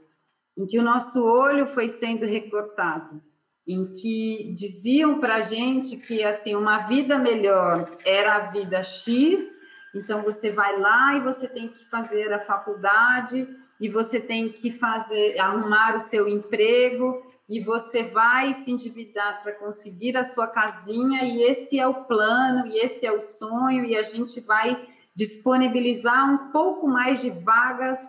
[0.57, 3.21] em que o nosso olho foi sendo recortado,
[3.67, 9.61] em que diziam para a gente que, assim, uma vida melhor era a vida X
[9.93, 13.47] então você vai lá e você tem que fazer a faculdade
[13.79, 19.51] e você tem que fazer arrumar o seu emprego e você vai se endividar para
[19.51, 23.93] conseguir a sua casinha e esse é o plano e esse é o sonho e
[23.93, 27.99] a gente vai disponibilizar um pouco mais de vagas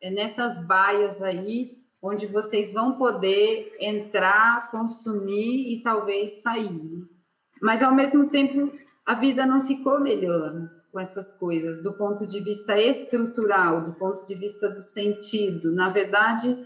[0.00, 6.80] eh, nessas baias aí onde vocês vão poder entrar, consumir e talvez sair.
[7.60, 8.72] Mas, ao mesmo tempo,
[9.04, 14.24] a vida não ficou melhor com essas coisas, do ponto de vista estrutural, do ponto
[14.24, 15.72] de vista do sentido.
[15.72, 16.56] Na verdade,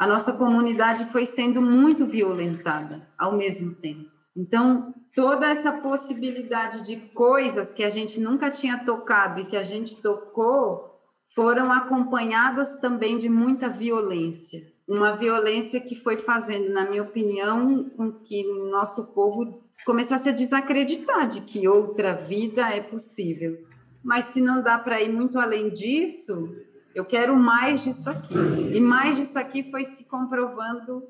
[0.00, 4.08] a nossa comunidade foi sendo muito violentada ao mesmo tempo.
[4.34, 9.62] Então, toda essa possibilidade de coisas que a gente nunca tinha tocado e que a
[9.62, 10.98] gente tocou
[11.34, 14.66] foram acompanhadas também de muita violência.
[14.88, 20.32] Uma violência que foi fazendo, na minha opinião, com que o nosso povo começasse a
[20.32, 23.58] desacreditar de que outra vida é possível.
[24.02, 26.48] Mas se não dá para ir muito além disso,
[26.94, 28.34] eu quero mais disso aqui.
[28.34, 31.02] E mais disso aqui foi se comprovando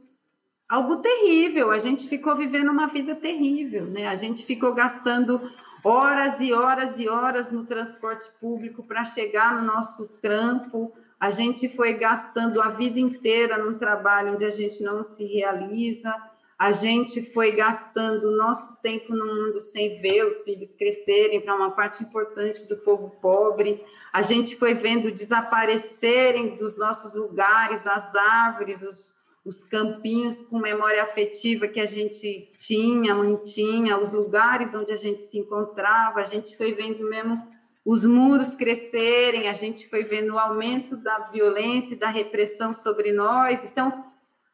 [0.68, 1.70] algo terrível.
[1.70, 4.06] A gente ficou vivendo uma vida terrível, né?
[4.06, 5.40] A gente ficou gastando
[5.82, 10.92] horas e horas e horas no transporte público para chegar no nosso trampo.
[11.18, 16.14] A gente foi gastando a vida inteira num trabalho onde a gente não se realiza.
[16.60, 21.56] A gente foi gastando o nosso tempo no mundo sem ver os filhos crescerem para
[21.56, 23.82] uma parte importante do povo pobre.
[24.12, 31.02] A gente foi vendo desaparecerem dos nossos lugares as árvores, os, os campinhos com memória
[31.02, 36.58] afetiva que a gente tinha, mantinha, os lugares onde a gente se encontrava, a gente
[36.58, 37.42] foi vendo mesmo
[37.86, 43.12] os muros crescerem, a gente foi vendo o aumento da violência e da repressão sobre
[43.12, 43.64] nós.
[43.64, 44.09] Então,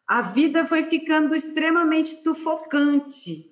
[0.06, 3.50] a vida foi ficando extremamente sufocante,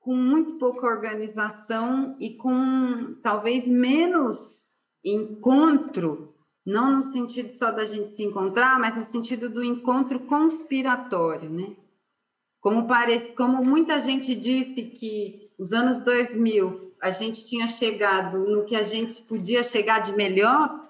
[0.00, 4.64] com muito pouca organização e com talvez menos
[5.04, 6.32] encontro
[6.64, 11.76] não no sentido só da gente se encontrar, mas no sentido do encontro conspiratório, né?
[12.60, 18.64] Como parece, como muita gente disse que os anos 2000 a gente tinha chegado no
[18.64, 20.88] que a gente podia chegar de melhor,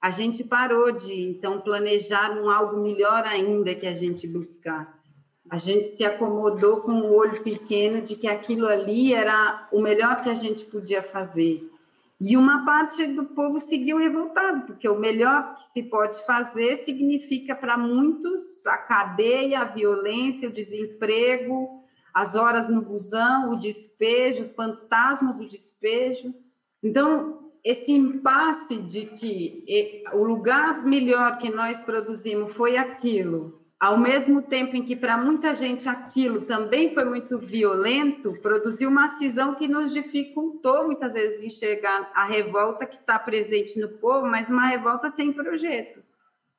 [0.00, 5.08] a gente parou de então planejar um algo melhor ainda que a gente buscasse.
[5.50, 10.22] A gente se acomodou com o olho pequeno de que aquilo ali era o melhor
[10.22, 11.68] que a gente podia fazer.
[12.20, 17.54] E uma parte do povo seguiu revoltado, porque o melhor que se pode fazer significa
[17.54, 21.82] para muitos a cadeia, a violência, o desemprego,
[22.12, 26.34] as horas no busão, o despejo, o fantasma do despejo.
[26.82, 34.42] Então, esse impasse de que o lugar melhor que nós produzimos foi aquilo, ao mesmo
[34.42, 39.68] tempo em que para muita gente aquilo também foi muito violento, produziu uma cisão que
[39.68, 45.08] nos dificultou muitas vezes enxergar a revolta que está presente no povo, mas uma revolta
[45.08, 46.02] sem projeto,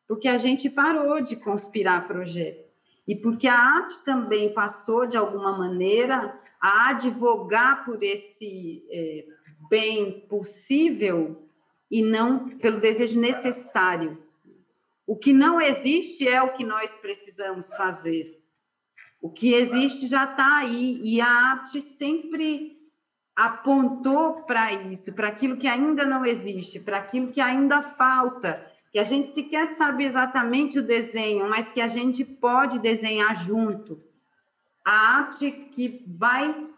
[0.08, 2.70] porque a gente parou de conspirar projeto.
[3.06, 9.26] E porque a arte também passou de alguma maneira a advogar por esse é,
[9.70, 11.44] bem possível
[11.90, 14.18] e não pelo desejo necessário
[15.10, 18.40] o que não existe é o que nós precisamos fazer.
[19.20, 22.78] O que existe já está aí, e a arte sempre
[23.36, 29.00] apontou para isso, para aquilo que ainda não existe, para aquilo que ainda falta, que
[29.00, 34.00] a gente sequer sabe exatamente o desenho, mas que a gente pode desenhar junto.
[34.86, 36.69] A arte que vai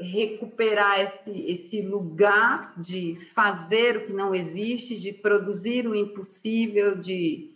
[0.00, 7.50] recuperar esse, esse lugar de fazer o que não existe, de produzir o impossível, de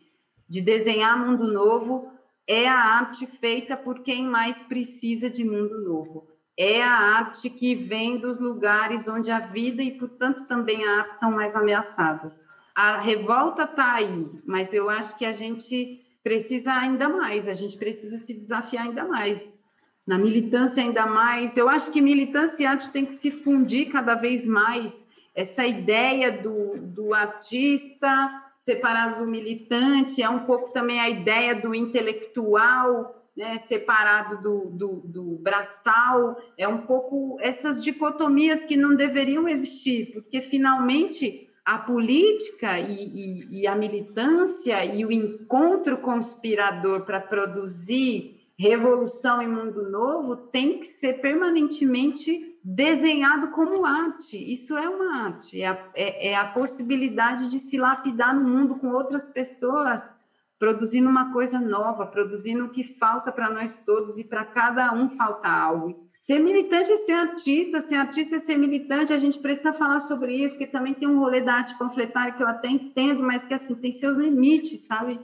[0.48, 2.12] de desenhar mundo novo
[2.46, 6.28] é a arte feita por quem mais precisa de mundo novo.
[6.56, 11.18] É a arte que vem dos lugares onde a vida e, portanto, também a arte
[11.18, 12.46] são mais ameaçadas.
[12.74, 17.76] A revolta está aí, mas eu acho que a gente precisa ainda mais, a gente
[17.76, 19.63] precisa se desafiar ainda mais.
[20.06, 21.56] Na militância, ainda mais.
[21.56, 25.08] Eu acho que militância e arte tem que se fundir cada vez mais.
[25.34, 31.74] Essa ideia do, do artista separado do militante, é um pouco também a ideia do
[31.74, 39.46] intelectual, né, separado do, do, do, braçal, é um pouco essas dicotomias que não deveriam
[39.46, 47.20] existir, porque finalmente a política e, e, e a militância e o encontro conspirador para
[47.20, 54.38] produzir revolução em mundo novo tem que ser permanentemente desenhado como arte.
[54.38, 58.76] Isso é uma arte, é a, é, é a possibilidade de se lapidar no mundo
[58.76, 60.14] com outras pessoas,
[60.58, 65.10] produzindo uma coisa nova, produzindo o que falta para nós todos e para cada um
[65.10, 66.08] falta algo.
[66.16, 70.32] Ser militante é ser artista, ser artista é ser militante, a gente precisa falar sobre
[70.32, 73.52] isso, porque também tem um rolê da arte panfletária que eu até entendo, mas que
[73.52, 75.20] assim tem seus limites, sabe?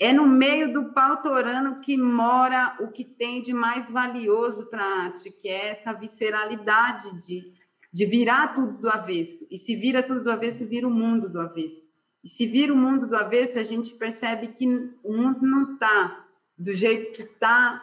[0.00, 4.82] É no meio do pau torano que mora o que tem de mais valioso para
[4.82, 7.52] a arte, que é essa visceralidade de,
[7.92, 9.46] de virar tudo do avesso.
[9.50, 11.90] E se vira tudo do avesso, vira o mundo do avesso.
[12.24, 14.66] E se vira o mundo do avesso, a gente percebe que
[15.04, 16.26] o mundo não está
[16.56, 17.82] do jeito que está,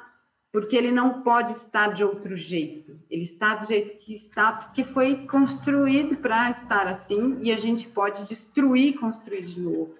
[0.51, 2.99] porque ele não pode estar de outro jeito.
[3.11, 7.87] Ele está do jeito que está porque foi construído para estar assim e a gente
[7.87, 9.93] pode destruir e construir de novo.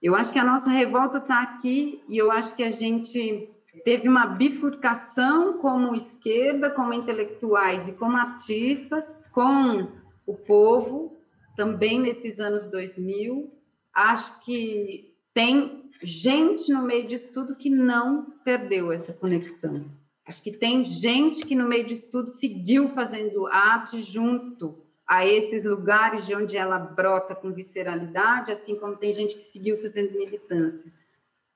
[0.00, 3.50] Eu acho que a nossa revolta está aqui e eu acho que a gente
[3.84, 9.88] teve uma bifurcação como esquerda, como intelectuais e como artistas, com
[10.26, 11.16] o povo,
[11.56, 13.52] também nesses anos 2000.
[13.92, 19.84] Acho que tem gente no meio disso tudo que não perdeu essa conexão.
[20.24, 25.64] Acho que tem gente que no meio disso tudo seguiu fazendo arte junto a esses
[25.64, 30.92] lugares de onde ela brota com visceralidade, assim como tem gente que seguiu fazendo militância.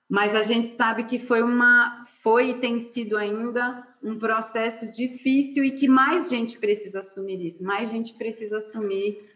[0.09, 5.64] Mas a gente sabe que foi uma foi e tem sido ainda um processo difícil
[5.64, 9.28] e que mais gente precisa assumir isso, mais gente precisa assumir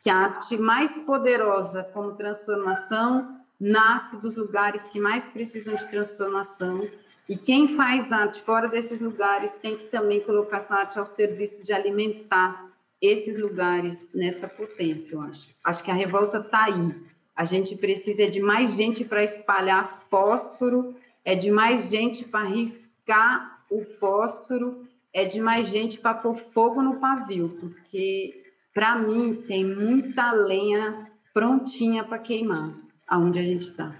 [0.00, 6.86] que a arte mais poderosa como transformação nasce dos lugares que mais precisam de transformação.
[7.28, 11.64] E quem faz arte fora desses lugares tem que também colocar sua arte ao serviço
[11.64, 12.73] de alimentar
[13.06, 15.48] esses lugares nessa potência, eu acho.
[15.62, 16.94] Acho que a revolta está aí.
[17.34, 20.94] A gente precisa de mais gente para espalhar fósforo,
[21.24, 26.82] é de mais gente para riscar o fósforo, é de mais gente para pôr fogo
[26.82, 28.42] no pavio, porque
[28.72, 32.74] para mim tem muita lenha prontinha para queimar
[33.06, 33.94] aonde a gente está.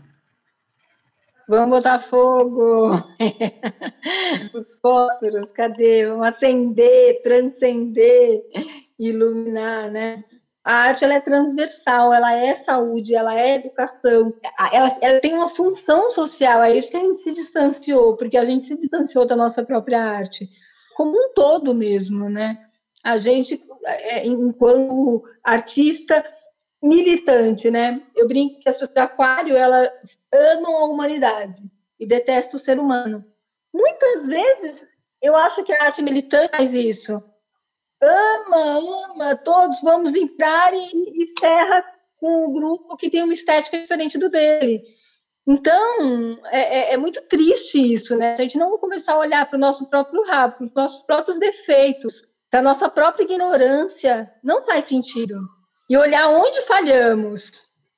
[1.46, 2.92] Vamos botar fogo!
[4.54, 6.06] Os fósforos, cadê?
[6.06, 8.42] Vamos acender, transcender,
[8.98, 10.24] iluminar, né?
[10.64, 14.32] A arte ela é transversal, ela é saúde, ela é educação,
[14.72, 18.46] ela, ela tem uma função social, é isso que a gente se distanciou, porque a
[18.46, 20.48] gente se distanciou da nossa própria arte,
[20.96, 22.58] como um todo mesmo, né?
[23.02, 26.24] A gente, é, enquanto artista,
[26.82, 28.02] militante, né?
[28.16, 29.90] Eu brinco que as pessoas de aquário, elas
[30.32, 31.62] amam a humanidade
[32.00, 33.22] e detestam o ser humano.
[33.72, 34.80] Muitas vezes,
[35.20, 37.22] eu acho que a arte militante faz isso.
[38.04, 38.78] Ama,
[39.10, 40.86] ama, todos vamos entrar e,
[41.22, 41.84] e ferra
[42.16, 44.82] com o grupo que tem uma estética diferente do dele.
[45.46, 48.32] Então, é, é, é muito triste isso, né?
[48.32, 51.38] A gente não começar a olhar para o nosso próprio rabo, para os nossos próprios
[51.38, 55.38] defeitos, para a nossa própria ignorância, não faz sentido
[55.88, 57.50] e olhar onde falhamos.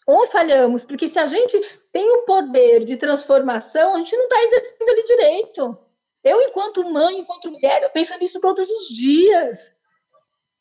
[0.09, 1.59] Onde falhamos, porque se a gente
[1.93, 5.79] tem o poder de transformação, a gente não está exercendo ele direito.
[6.23, 9.73] Eu, enquanto mãe, enquanto mulher, eu penso nisso todos os dias.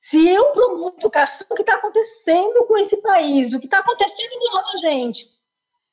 [0.08, 4.30] Se eu promovo educação, o que está acontecendo com esse país, o que está acontecendo
[4.38, 5.28] com nossa gente,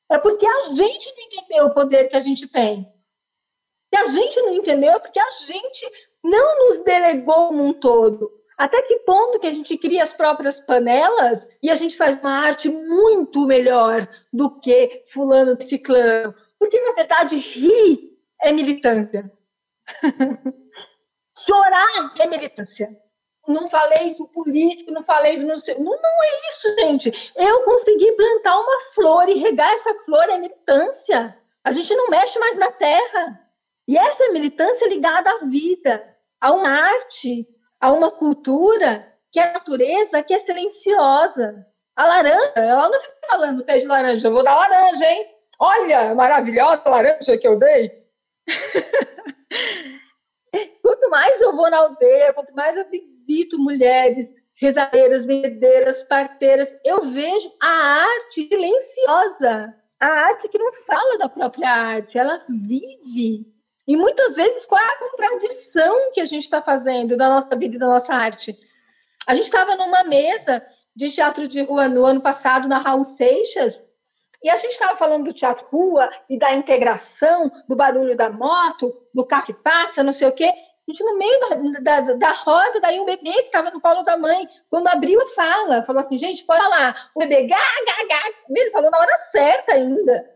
[0.07, 2.87] é porque a gente não entendeu o poder que a gente tem.
[3.91, 5.91] Se a gente não entendeu, é porque a gente
[6.23, 8.29] não nos delegou um todo.
[8.55, 12.37] Até que ponto que a gente cria as próprias panelas e a gente faz uma
[12.37, 16.35] arte muito melhor do que fulano ciclano?
[16.59, 19.31] Porque, na verdade, rir é militância.
[21.35, 22.95] Chorar é militância.
[23.47, 25.75] Não falei do político, não falei do não sei.
[25.75, 27.33] Não, não é isso, gente.
[27.35, 31.37] Eu consegui plantar uma flor e regar essa flor é militância.
[31.63, 33.39] A gente não mexe mais na terra.
[33.87, 37.45] E essa é militância ligada à vida, a uma arte,
[37.81, 41.65] a uma cultura que é a natureza que é silenciosa.
[41.95, 45.27] A laranja, ela não fica falando pé de laranja, eu vou dar laranja, hein?
[45.59, 47.91] Olha, maravilhosa laranja que eu dei.
[50.81, 57.03] quanto mais eu vou na aldeia, quanto mais eu visito mulheres rezadeiras, vendedeiras, parteiras, eu
[57.05, 63.51] vejo a arte silenciosa, a arte que não fala da própria arte, ela vive.
[63.85, 67.75] E muitas vezes, qual é a contradição que a gente está fazendo da nossa vida
[67.75, 68.57] e da nossa arte?
[69.27, 73.83] A gente estava numa mesa de teatro de rua no ano passado, na Raul Seixas,
[74.43, 78.93] e a gente estava falando do teatro rua e da integração, do barulho da moto,
[79.13, 80.43] do carro que passa, não sei o quê.
[80.45, 84.03] A gente, no meio da, da, da roda, daí um bebê que estava no colo
[84.03, 87.09] da mãe, quando abriu fala, falou assim: gente, pode falar.
[87.15, 88.21] O bebê, gá, gá, gá.
[88.49, 90.29] Ele falou na hora certa ainda.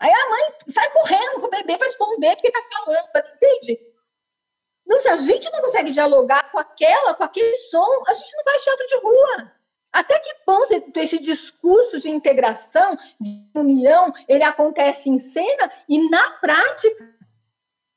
[0.00, 3.78] Aí a mãe sai correndo com o bebê para esconder porque está falando, entende?
[4.86, 8.44] Não, se a gente não consegue dialogar com aquela, com aquele som, a gente não
[8.44, 9.52] vai teatro de rua.
[9.94, 16.32] Até que ponto esse discurso de integração, de união, ele acontece em cena e na
[16.32, 17.14] prática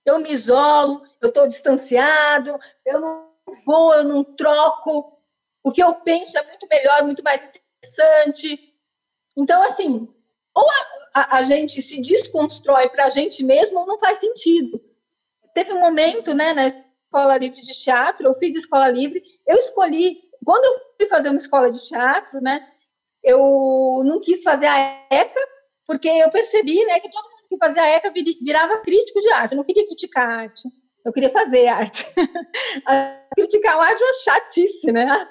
[0.06, 3.32] eu me isolo, eu estou distanciado, eu não
[3.66, 5.20] vou, eu não troco.
[5.64, 8.76] O que eu penso é muito melhor, muito mais interessante.
[9.36, 10.08] Então, assim,
[10.54, 14.80] ou a, a, a gente se desconstrói para a gente mesmo, ou não faz sentido.
[15.56, 20.27] Teve um momento, né, na escola livre de teatro, eu fiz escola livre, eu escolhi,
[20.46, 22.66] quando eu fui fazer uma escola de teatro, né,
[23.24, 25.40] eu não quis fazer a ECA,
[25.86, 28.12] porque eu percebi né, que todo mundo que fazia a ECA
[28.42, 29.54] virava crítico de arte.
[29.54, 30.64] Eu não queria criticar a arte,
[31.06, 32.06] eu queria fazer arte.
[33.36, 35.30] criticar a arte é chatice, né?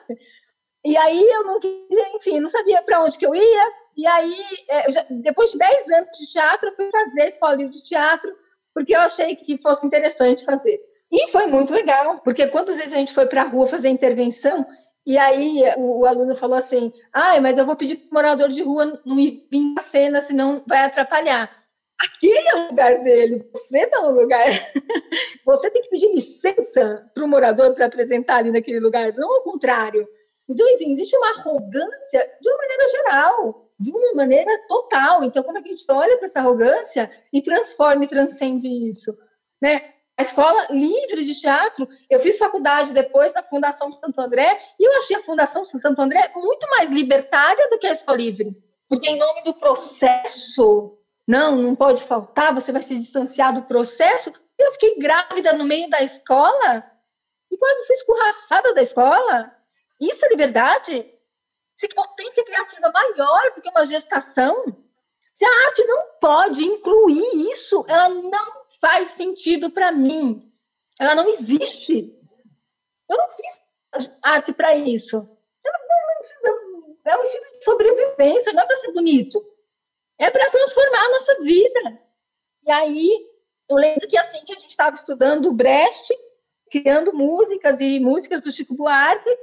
[0.85, 3.73] E aí eu não queria, enfim, não sabia para onde que eu ia.
[3.97, 4.39] E aí,
[4.69, 8.31] é, depois de 10 anos de teatro, eu fui fazer a escola de teatro,
[8.75, 10.79] porque eu achei que fosse interessante fazer.
[11.11, 14.67] E foi muito legal, porque quantas vezes a gente foi para a rua fazer intervenção
[15.07, 18.49] e aí o, o, aluno falou assim: ah, mas eu vou pedir para o morador
[18.49, 21.51] de rua não ir vir na cena, senão vai atrapalhar.
[21.99, 24.47] Aquele é o lugar dele, você está no lugar.
[25.47, 29.43] Você tem que pedir licença para o morador para apresentar ali naquele lugar, não ao
[29.43, 30.07] contrário.
[30.49, 35.25] Então, assim, existe uma arrogância de uma maneira geral, de uma maneira total.
[35.25, 39.17] Então, como é que a gente olha para essa arrogância e transforma e transcende isso?
[39.63, 39.95] Né?
[40.17, 41.87] A escola livre de teatro.
[42.09, 46.33] Eu fiz faculdade depois na Fundação Santo André e eu achei a Fundação Santo André
[46.35, 48.57] muito mais libertária do que a escola livre.
[48.89, 54.33] Porque em nome do processo, não, não pode faltar, você vai se distanciar do processo.
[54.59, 56.85] Eu fiquei grávida no meio da escola
[57.51, 59.53] e quase fui escorraçada da escola.
[60.01, 61.13] Isso é liberdade?
[61.75, 64.65] Se potência criativa maior do que uma gestação?
[65.35, 70.49] Se a arte não pode incluir isso, ela não faz sentido para mim.
[71.01, 72.17] Ela não existe.
[73.09, 75.17] Eu não fiz arte para isso.
[75.65, 75.73] Não,
[76.45, 79.45] não, é um instinto de sobrevivência, não é para ser bonito.
[80.19, 82.01] É para transformar a nossa vida.
[82.63, 83.27] E aí,
[83.69, 86.17] eu lembro que assim que a gente estava estudando o Brecht,
[86.71, 89.37] criando músicas e músicas do Chico Buarque,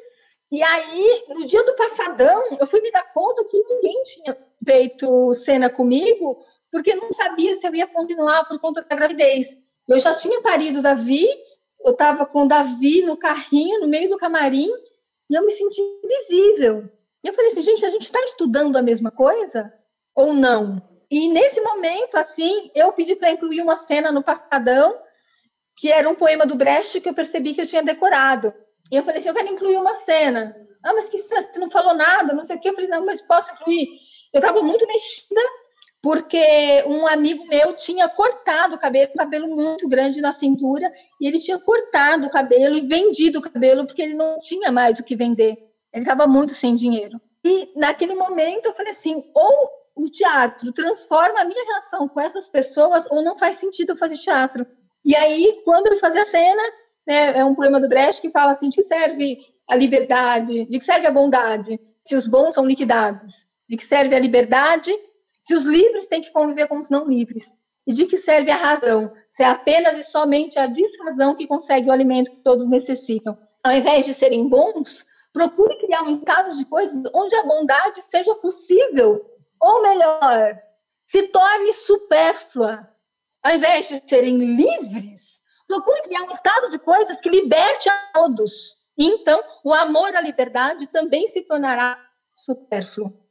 [0.50, 5.34] e aí, no dia do passadão, eu fui me dar conta que ninguém tinha feito
[5.36, 9.56] cena comigo, porque não sabia se eu ia continuar por conta da gravidez.
[9.88, 11.28] Eu já tinha parido Davi,
[11.86, 14.72] eu estava com o Davi no carrinho, no meio do camarim,
[15.30, 16.90] e eu me senti invisível.
[17.24, 19.72] E eu falei assim, gente, a gente está estudando a mesma coisa
[20.16, 20.82] ou não?
[21.12, 24.98] E nesse momento, assim, eu pedi para incluir uma cena no Passadão,
[25.78, 28.52] que era um poema do Brecht que eu percebi que eu tinha decorado.
[28.92, 30.56] E eu falei assim, eu quero incluir uma cena.
[30.84, 32.70] Ah, mas que você não falou nada, não sei o quê.
[32.70, 33.88] Eu falei, não, mas posso incluir?
[34.34, 35.42] Eu estava muito mexida
[36.04, 41.26] porque um amigo meu tinha cortado o cabelo, um cabelo muito grande na cintura, e
[41.26, 45.04] ele tinha cortado o cabelo e vendido o cabelo porque ele não tinha mais o
[45.04, 45.58] que vender.
[45.94, 47.22] Ele estava muito sem dinheiro.
[47.42, 52.50] E naquele momento eu falei assim: ou o teatro transforma a minha relação com essas
[52.50, 54.68] pessoas, ou não faz sentido eu fazer teatro.
[55.06, 56.64] E aí, quando eu fazia a cena,
[57.08, 59.38] né, é um poema do Brecht que fala assim: de que serve
[59.70, 64.14] a liberdade, de que serve a bondade, se os bons são liquidados, de que serve
[64.14, 64.92] a liberdade
[65.44, 67.44] se os livres têm que conviver com os não livres?
[67.86, 69.14] E de que serve a razão?
[69.28, 73.38] Se é apenas e somente a desrazão que consegue o alimento que todos necessitam.
[73.62, 78.34] Ao invés de serem bons, procure criar um estado de coisas onde a bondade seja
[78.36, 79.22] possível.
[79.60, 80.58] Ou melhor,
[81.08, 82.88] se torne supérflua.
[83.44, 88.78] Ao invés de serem livres, procure criar um estado de coisas que liberte a todos.
[88.98, 92.00] E então, o amor à liberdade também se tornará
[92.32, 93.23] supérfluo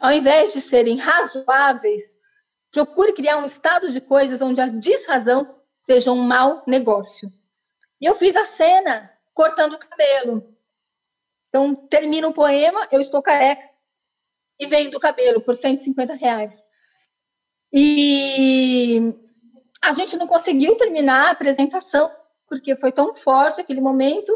[0.00, 2.16] ao invés de serem razoáveis,
[2.70, 7.32] procure criar um estado de coisas onde a desrazão seja um mau negócio.
[8.00, 10.54] E eu fiz a cena cortando o cabelo.
[11.48, 13.66] Então, termina o poema, eu estou careca
[14.58, 16.64] e vendo o cabelo por 150 reais.
[17.72, 19.14] E
[19.82, 22.10] a gente não conseguiu terminar a apresentação,
[22.46, 24.32] porque foi tão forte aquele momento,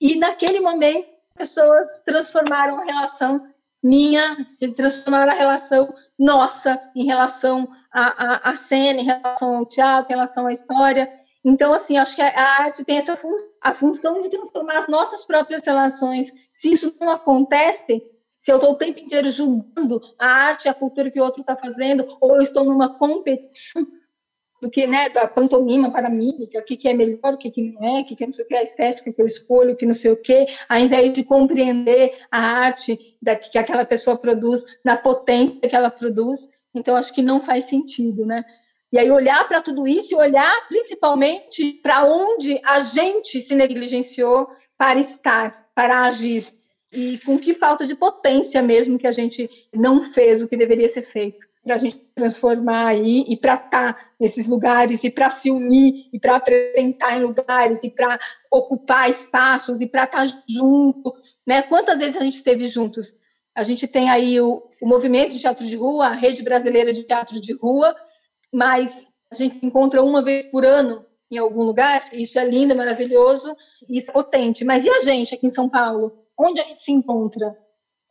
[0.00, 3.53] e naquele momento, pessoas transformaram a relação
[3.84, 9.66] minha, eles transformaram a relação nossa em relação à, à, à, cena, em relação ao
[9.66, 11.12] teatro, em relação à história.
[11.44, 13.30] Então, assim, acho que a arte tem essa fun
[13.60, 16.32] a função de transformar as nossas próprias relações.
[16.52, 18.02] Se isso não acontece,
[18.40, 21.54] se eu estou o tempo inteiro julgando a arte, a cultura que o outro está
[21.54, 23.86] fazendo, ou eu estou numa competição
[24.64, 27.60] do que, né, da pantomima para mímica, o que, que é melhor, o que, que
[27.60, 29.74] não é, o que, que é não sei o que, a estética que eu escolho,
[29.74, 33.84] o que não sei o que, ao invés de compreender a arte da, que aquela
[33.84, 38.42] pessoa produz, na potência que ela produz, então acho que não faz sentido, né?
[38.90, 44.48] E aí olhar para tudo isso e olhar principalmente para onde a gente se negligenciou
[44.78, 46.46] para estar, para agir,
[46.90, 50.88] e com que falta de potência mesmo que a gente não fez o que deveria
[50.88, 55.30] ser feito para a gente transformar aí e para estar tá nesses lugares e para
[55.30, 58.20] se unir e para apresentar em lugares e para
[58.52, 61.14] ocupar espaços e para estar tá junto,
[61.46, 61.62] né?
[61.62, 63.14] Quantas vezes a gente esteve juntos?
[63.54, 67.04] A gente tem aí o, o movimento de teatro de rua, a rede brasileira de
[67.04, 67.96] teatro de rua,
[68.52, 72.74] mas a gente se encontra uma vez por ano em algum lugar, isso é lindo,
[72.74, 73.56] é maravilhoso,
[73.88, 74.64] isso é potente.
[74.64, 76.24] Mas e a gente aqui em São Paulo?
[76.38, 77.56] Onde a gente se encontra?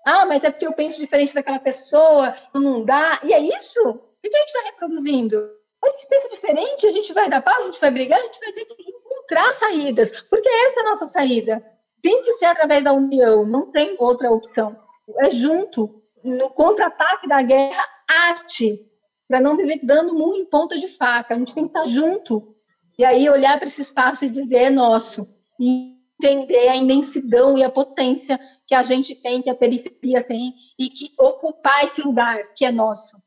[0.05, 3.19] Ah, mas é porque eu penso diferente daquela pessoa, não dá.
[3.23, 3.81] E é isso?
[3.89, 5.37] O que a gente está reproduzindo?
[5.83, 8.39] A gente pensa diferente, a gente vai dar pau, a gente vai brigar, a gente
[8.39, 11.63] vai ter que encontrar saídas, porque essa é a nossa saída.
[12.01, 14.77] Tem que ser através da união, não tem outra opção.
[15.19, 18.79] É junto, no contra-ataque da guerra, arte,
[19.27, 21.33] para não viver dando muito em ponta de faca.
[21.33, 22.55] A gente tem que estar junto.
[22.97, 25.27] E aí olhar para esse espaço e dizer é nosso.
[25.59, 25.92] E
[26.25, 30.89] entender a imensidão e a potência que a gente tem, que a periferia tem, e
[30.89, 33.17] que ocupar esse lugar que é nosso.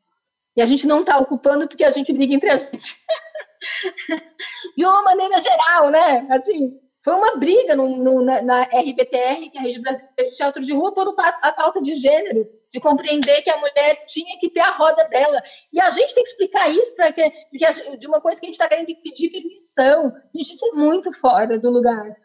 [0.56, 2.96] E a gente não está ocupando porque a gente briga entre a gente.
[4.76, 6.26] de uma maneira geral, né?
[6.30, 10.36] Assim, foi uma briga no, no, na, na, RBTR, que é a Rede Brasileira de
[10.36, 14.50] Teatro de Rua, por a pauta de gênero, de compreender que a mulher tinha que
[14.50, 15.40] ter a roda dela.
[15.72, 18.48] E a gente tem que explicar isso para que, que de uma coisa que a
[18.48, 20.12] gente está querendo pedir permissão.
[20.34, 22.16] Gente, isso é muito fora do lugar.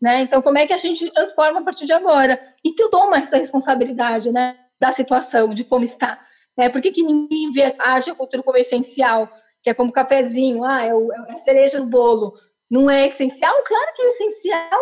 [0.00, 0.22] Né?
[0.22, 2.40] Então, como é que a gente transforma a partir de agora?
[2.62, 6.20] E tu toma essa responsabilidade né, da situação, de como está.
[6.56, 6.68] Né?
[6.68, 9.28] Por que, que ninguém vê a arte e a cultura como essencial?
[9.62, 12.34] Que é como cafezinho, ah, é, o, é a cereja no bolo.
[12.70, 13.54] Não é essencial?
[13.64, 14.80] Claro que é essencial.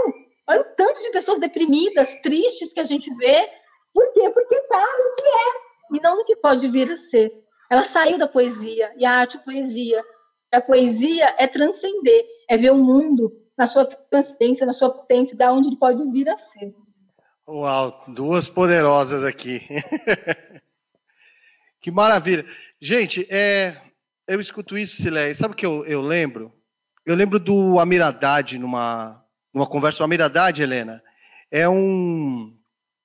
[0.49, 3.49] Olha o tanto de pessoas deprimidas, tristes que a gente vê.
[3.93, 4.29] Por quê?
[4.31, 7.33] Porque está no que é, e não no que pode vir a ser.
[7.71, 10.05] Ela saiu da poesia, e a arte é poesia.
[10.53, 15.53] A poesia é transcender, é ver o mundo na sua transcendência, na sua potência, da
[15.53, 16.75] onde ele pode vir a ser.
[17.47, 19.63] Uau, duas poderosas aqui.
[21.81, 22.45] que maravilha.
[22.81, 23.77] Gente, é,
[24.27, 26.53] eu escuto isso, Silé, sabe o que eu, eu lembro?
[27.05, 30.03] Eu lembro do Amir Haddad numa, numa conversa.
[30.03, 31.03] O Amir Haddad, Helena,
[31.51, 32.57] é um,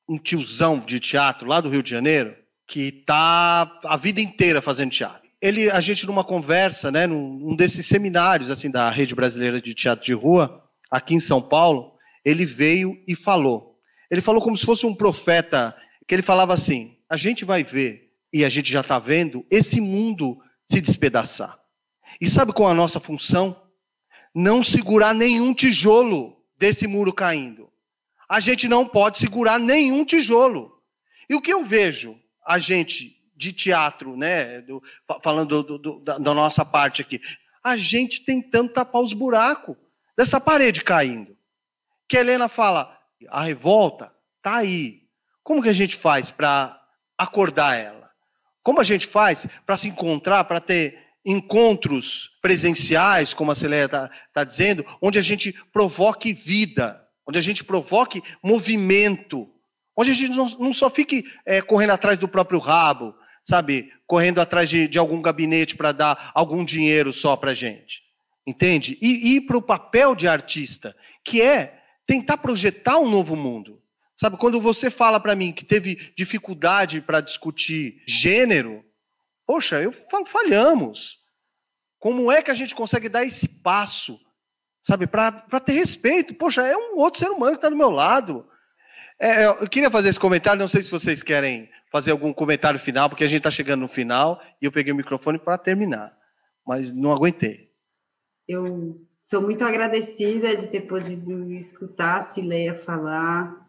[0.07, 2.35] um tiozão de teatro lá do Rio de Janeiro
[2.65, 7.85] que tá a vida inteira fazendo teatro ele, a gente numa conversa, né, num, desses
[7.85, 11.93] seminários assim da Rede Brasileira de Teatro de Rua, aqui em São Paulo,
[12.25, 13.79] ele veio e falou.
[14.11, 15.75] Ele falou como se fosse um profeta,
[16.07, 19.79] que ele falava assim: a gente vai ver, e a gente já está vendo, esse
[19.79, 20.37] mundo
[20.69, 21.57] se despedaçar.
[22.19, 23.55] E sabe qual é a nossa função?
[24.35, 27.69] Não segurar nenhum tijolo desse muro caindo.
[28.27, 30.79] A gente não pode segurar nenhum tijolo.
[31.29, 34.59] E o que eu vejo a gente de teatro, né?
[34.59, 34.83] Do,
[35.23, 37.21] falando do, do, da, da, nossa parte aqui.
[37.63, 39.77] A gente tentando tapar os buracos
[40.17, 41.37] dessa parede caindo.
[42.07, 45.03] Que a Helena fala, a revolta tá aí.
[45.41, 46.77] Como que a gente faz para
[47.17, 48.11] acordar ela?
[48.61, 54.11] Como a gente faz para se encontrar, para ter encontros presenciais, como a Celeste está
[54.33, 59.49] tá dizendo, onde a gente provoque vida, onde a gente provoque movimento,
[59.95, 63.15] onde a gente não, não só fique é, correndo atrás do próprio rabo,
[63.49, 68.03] sabe, correndo atrás de, de algum gabinete para dar algum dinheiro só para gente.
[68.45, 68.95] Entende?
[69.01, 70.95] E ir para o papel de artista,
[71.25, 73.81] que é tentar projetar um novo mundo.
[74.15, 78.85] Sabe, quando você fala para mim que teve dificuldade para discutir gênero,
[79.47, 81.17] poxa, eu falo, falhamos.
[81.97, 84.19] Como é que a gente consegue dar esse passo,
[84.85, 86.35] sabe, para ter respeito?
[86.35, 88.47] Poxa, é um outro ser humano que está do meu lado.
[89.19, 93.09] É, eu queria fazer esse comentário, não sei se vocês querem fazer algum comentário final,
[93.09, 96.15] porque a gente está chegando no final e eu peguei o microfone para terminar,
[96.65, 97.69] mas não aguentei.
[98.47, 103.67] Eu sou muito agradecida de ter podido escutar a Cileia falar.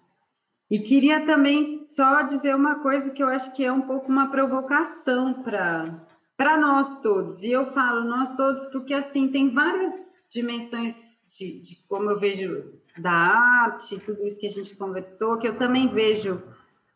[0.70, 4.30] E queria também só dizer uma coisa que eu acho que é um pouco uma
[4.30, 7.42] provocação para nós todos.
[7.42, 12.72] E eu falo nós todos porque assim tem várias dimensões de, de como eu vejo
[12.98, 16.42] da arte, tudo isso que a gente conversou, que eu também vejo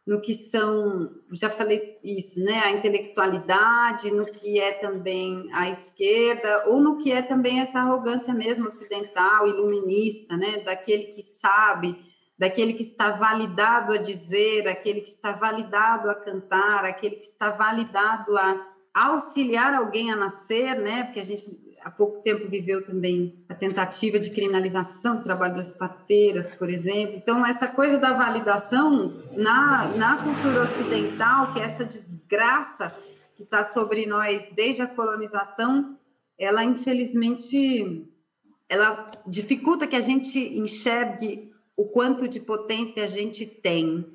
[0.07, 6.65] no que são, já falei isso, né, a intelectualidade, no que é também a esquerda,
[6.67, 11.97] ou no que é também essa arrogância mesmo ocidental, iluminista, né, daquele que sabe,
[12.39, 17.51] daquele que está validado a dizer, aquele que está validado a cantar, aquele que está
[17.51, 23.45] validado a auxiliar alguém a nascer, né, porque a gente há pouco tempo viveu também
[23.47, 27.17] a tentativa de criminalização do trabalho das parteiras, por exemplo.
[27.17, 32.97] Então, essa coisa da validação na, na cultura ocidental, que é essa desgraça
[33.37, 35.99] que está sobre nós desde a colonização,
[36.39, 38.11] ela infelizmente
[38.69, 44.07] ela dificulta que a gente enxergue o quanto de potência a gente tem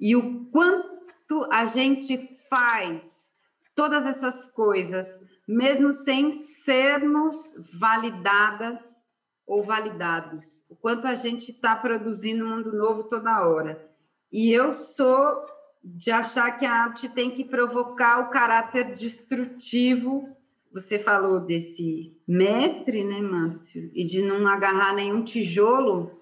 [0.00, 2.16] e o quanto a gente
[2.48, 3.28] faz
[3.74, 7.36] todas essas coisas mesmo sem sermos
[7.78, 9.04] validadas
[9.46, 10.64] ou validados.
[10.70, 13.90] O quanto a gente está produzindo um mundo novo toda hora.
[14.32, 15.46] E eu sou
[15.82, 20.28] de achar que a arte tem que provocar o caráter destrutivo.
[20.72, 23.90] Você falou desse mestre, né, Márcio?
[23.94, 26.18] E de não agarrar nenhum tijolo.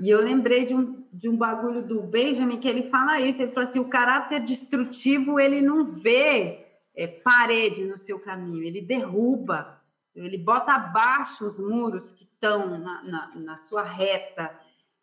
[0.00, 3.40] E eu lembrei de um, de um bagulho do Benjamin que ele fala isso.
[3.40, 6.63] Ele fala assim: o caráter destrutivo ele não vê
[6.94, 9.80] é, parede no seu caminho, ele derruba,
[10.14, 14.56] ele bota abaixo os muros que estão na, na, na sua reta.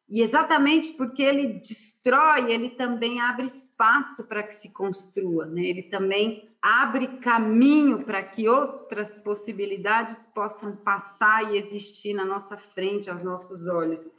[0.08, 5.62] E exatamente porque ele destrói, ele também abre espaço para que se construa, né?
[5.62, 13.10] ele também abre caminho para que outras possibilidades possam passar e existir na nossa frente,
[13.10, 14.12] aos nossos olhos.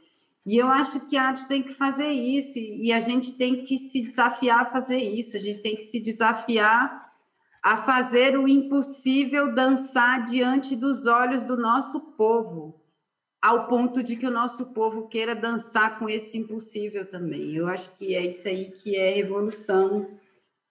[0.45, 3.77] E eu acho que a arte tem que fazer isso, e a gente tem que
[3.77, 7.02] se desafiar a fazer isso, a gente tem que se desafiar
[7.63, 12.79] a fazer o impossível dançar diante dos olhos do nosso povo,
[13.41, 17.55] ao ponto de que o nosso povo queira dançar com esse impossível também.
[17.55, 20.09] Eu acho que é isso aí que é revolução.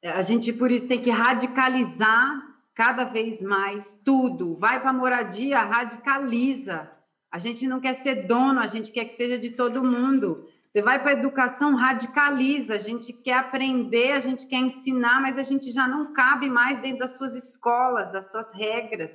[0.05, 2.31] A gente, por isso, tem que radicalizar
[2.75, 4.55] cada vez mais tudo.
[4.55, 6.91] Vai para a moradia, radicaliza
[7.33, 10.47] a gente não quer ser dono, a gente quer que seja de todo mundo.
[10.73, 15.37] Você vai para a educação, radicaliza, a gente quer aprender, a gente quer ensinar, mas
[15.37, 19.13] a gente já não cabe mais dentro das suas escolas, das suas regras.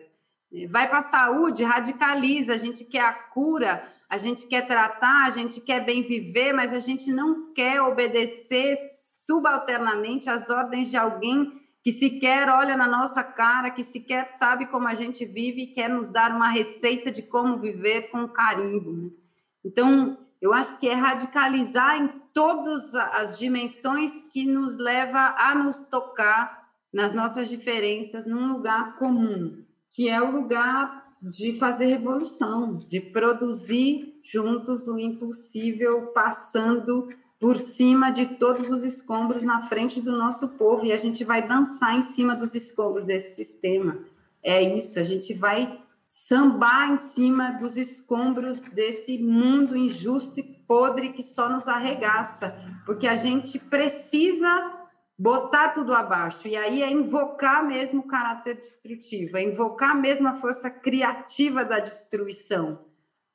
[0.70, 5.32] Vai para a saúde, radicaliza, a gente quer a cura, a gente quer tratar, a
[5.32, 8.76] gente quer bem viver, mas a gente não quer obedecer
[9.26, 14.88] subalternamente às ordens de alguém que sequer olha na nossa cara, que sequer sabe como
[14.88, 18.94] a gente vive e quer nos dar uma receita de como viver com carinho.
[18.94, 19.10] Né?
[19.66, 25.82] Então, eu acho que é radicalizar em todas as dimensões que nos leva a nos
[25.84, 33.00] tocar nas nossas diferenças num lugar comum, que é o lugar de fazer revolução, de
[33.00, 37.10] produzir juntos o impossível, passando
[37.40, 41.48] por cima de todos os escombros na frente do nosso povo e a gente vai
[41.48, 44.00] dançar em cima dos escombros desse sistema.
[44.44, 51.10] É isso, a gente vai sambar em cima dos escombros desse mundo injusto e podre
[51.10, 54.74] que só nos arregaça, porque a gente precisa
[55.20, 56.48] botar tudo abaixo.
[56.48, 61.80] E aí é invocar mesmo o caráter destrutivo, é invocar mesmo a força criativa da
[61.80, 62.86] destruição.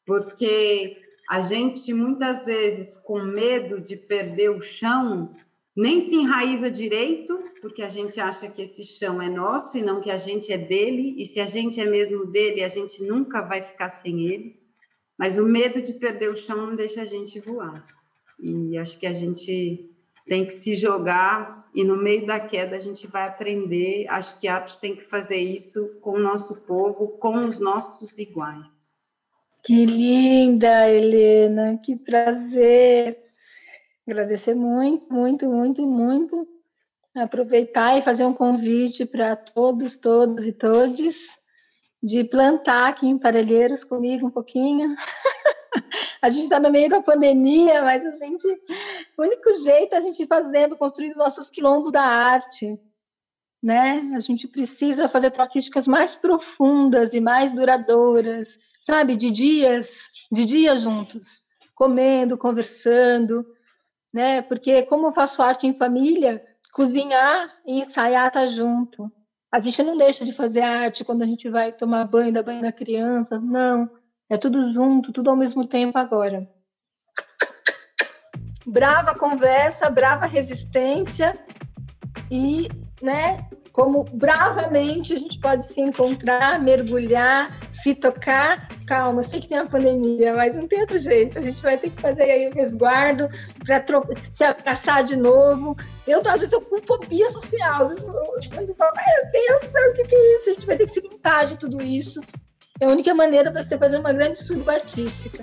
[0.06, 5.34] Porque a gente muitas vezes, com medo de perder o chão,
[5.76, 10.00] nem se enraiza direito, porque a gente acha que esse chão é nosso e não
[10.00, 13.40] que a gente é dele, e se a gente é mesmo dele, a gente nunca
[13.40, 14.60] vai ficar sem ele.
[15.18, 17.86] Mas o medo de perder o chão não deixa a gente voar.
[18.38, 19.88] E acho que a gente
[20.26, 24.06] tem que se jogar e no meio da queda a gente vai aprender.
[24.08, 28.18] Acho que a arte tem que fazer isso com o nosso povo, com os nossos
[28.18, 28.82] iguais.
[29.64, 33.16] Que linda, Helena, que prazer.
[34.06, 36.48] Agradecer muito, muito, muito, muito.
[37.14, 41.16] Aproveitar e fazer um convite para todos, todos e todes
[42.02, 44.96] de plantar aqui em Parelheiros comigo um pouquinho.
[46.20, 48.46] a gente está no meio da pandemia, mas a gente,
[49.16, 52.78] o único jeito é a gente fazendo, construindo nossos quilombos da arte,
[53.62, 54.10] né?
[54.16, 59.88] A gente precisa fazer artísticas mais profundas e mais duradouras sabe, de dias,
[60.30, 61.40] de dias juntos,
[61.74, 63.46] comendo, conversando,
[64.12, 64.42] né?
[64.42, 69.10] Porque como eu faço arte em família, cozinhar e ensaiar tá junto.
[69.50, 72.62] A gente não deixa de fazer arte quando a gente vai tomar banho, dar banho
[72.62, 73.90] da criança, não.
[74.28, 76.48] É tudo junto, tudo ao mesmo tempo agora.
[78.66, 81.38] Brava conversa, brava resistência
[82.30, 82.68] e,
[83.02, 88.68] né, como bravamente a gente pode se encontrar, mergulhar, se tocar.
[88.86, 91.38] Calma, sei que tem uma pandemia, mas não tem outro jeito.
[91.38, 93.28] A gente vai ter que fazer aí o resguardo
[93.64, 93.82] para
[94.30, 95.74] se abraçar de novo.
[96.06, 97.82] Eu, às vezes, eu com fobia social.
[97.82, 100.50] Às vezes, eu, meu Deus, o que, é isso?
[100.50, 102.20] A gente vai ter que se limpar de tudo isso.
[102.78, 105.42] É a única maneira para você fazer uma grande surba artística.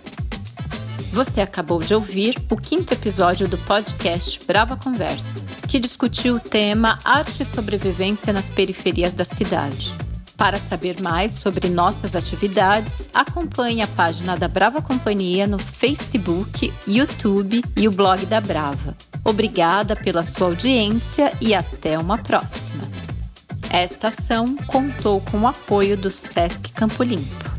[1.11, 6.97] Você acabou de ouvir o quinto episódio do podcast Brava Conversa, que discutiu o tema
[7.03, 9.93] Arte e Sobrevivência nas Periferias da Cidade.
[10.37, 17.61] Para saber mais sobre nossas atividades, acompanhe a página da Brava Companhia no Facebook, YouTube
[17.75, 18.95] e o blog da Brava.
[19.25, 22.83] Obrigada pela sua audiência e até uma próxima.
[23.69, 27.58] Esta ação contou com o apoio do SESC Campo Limpo.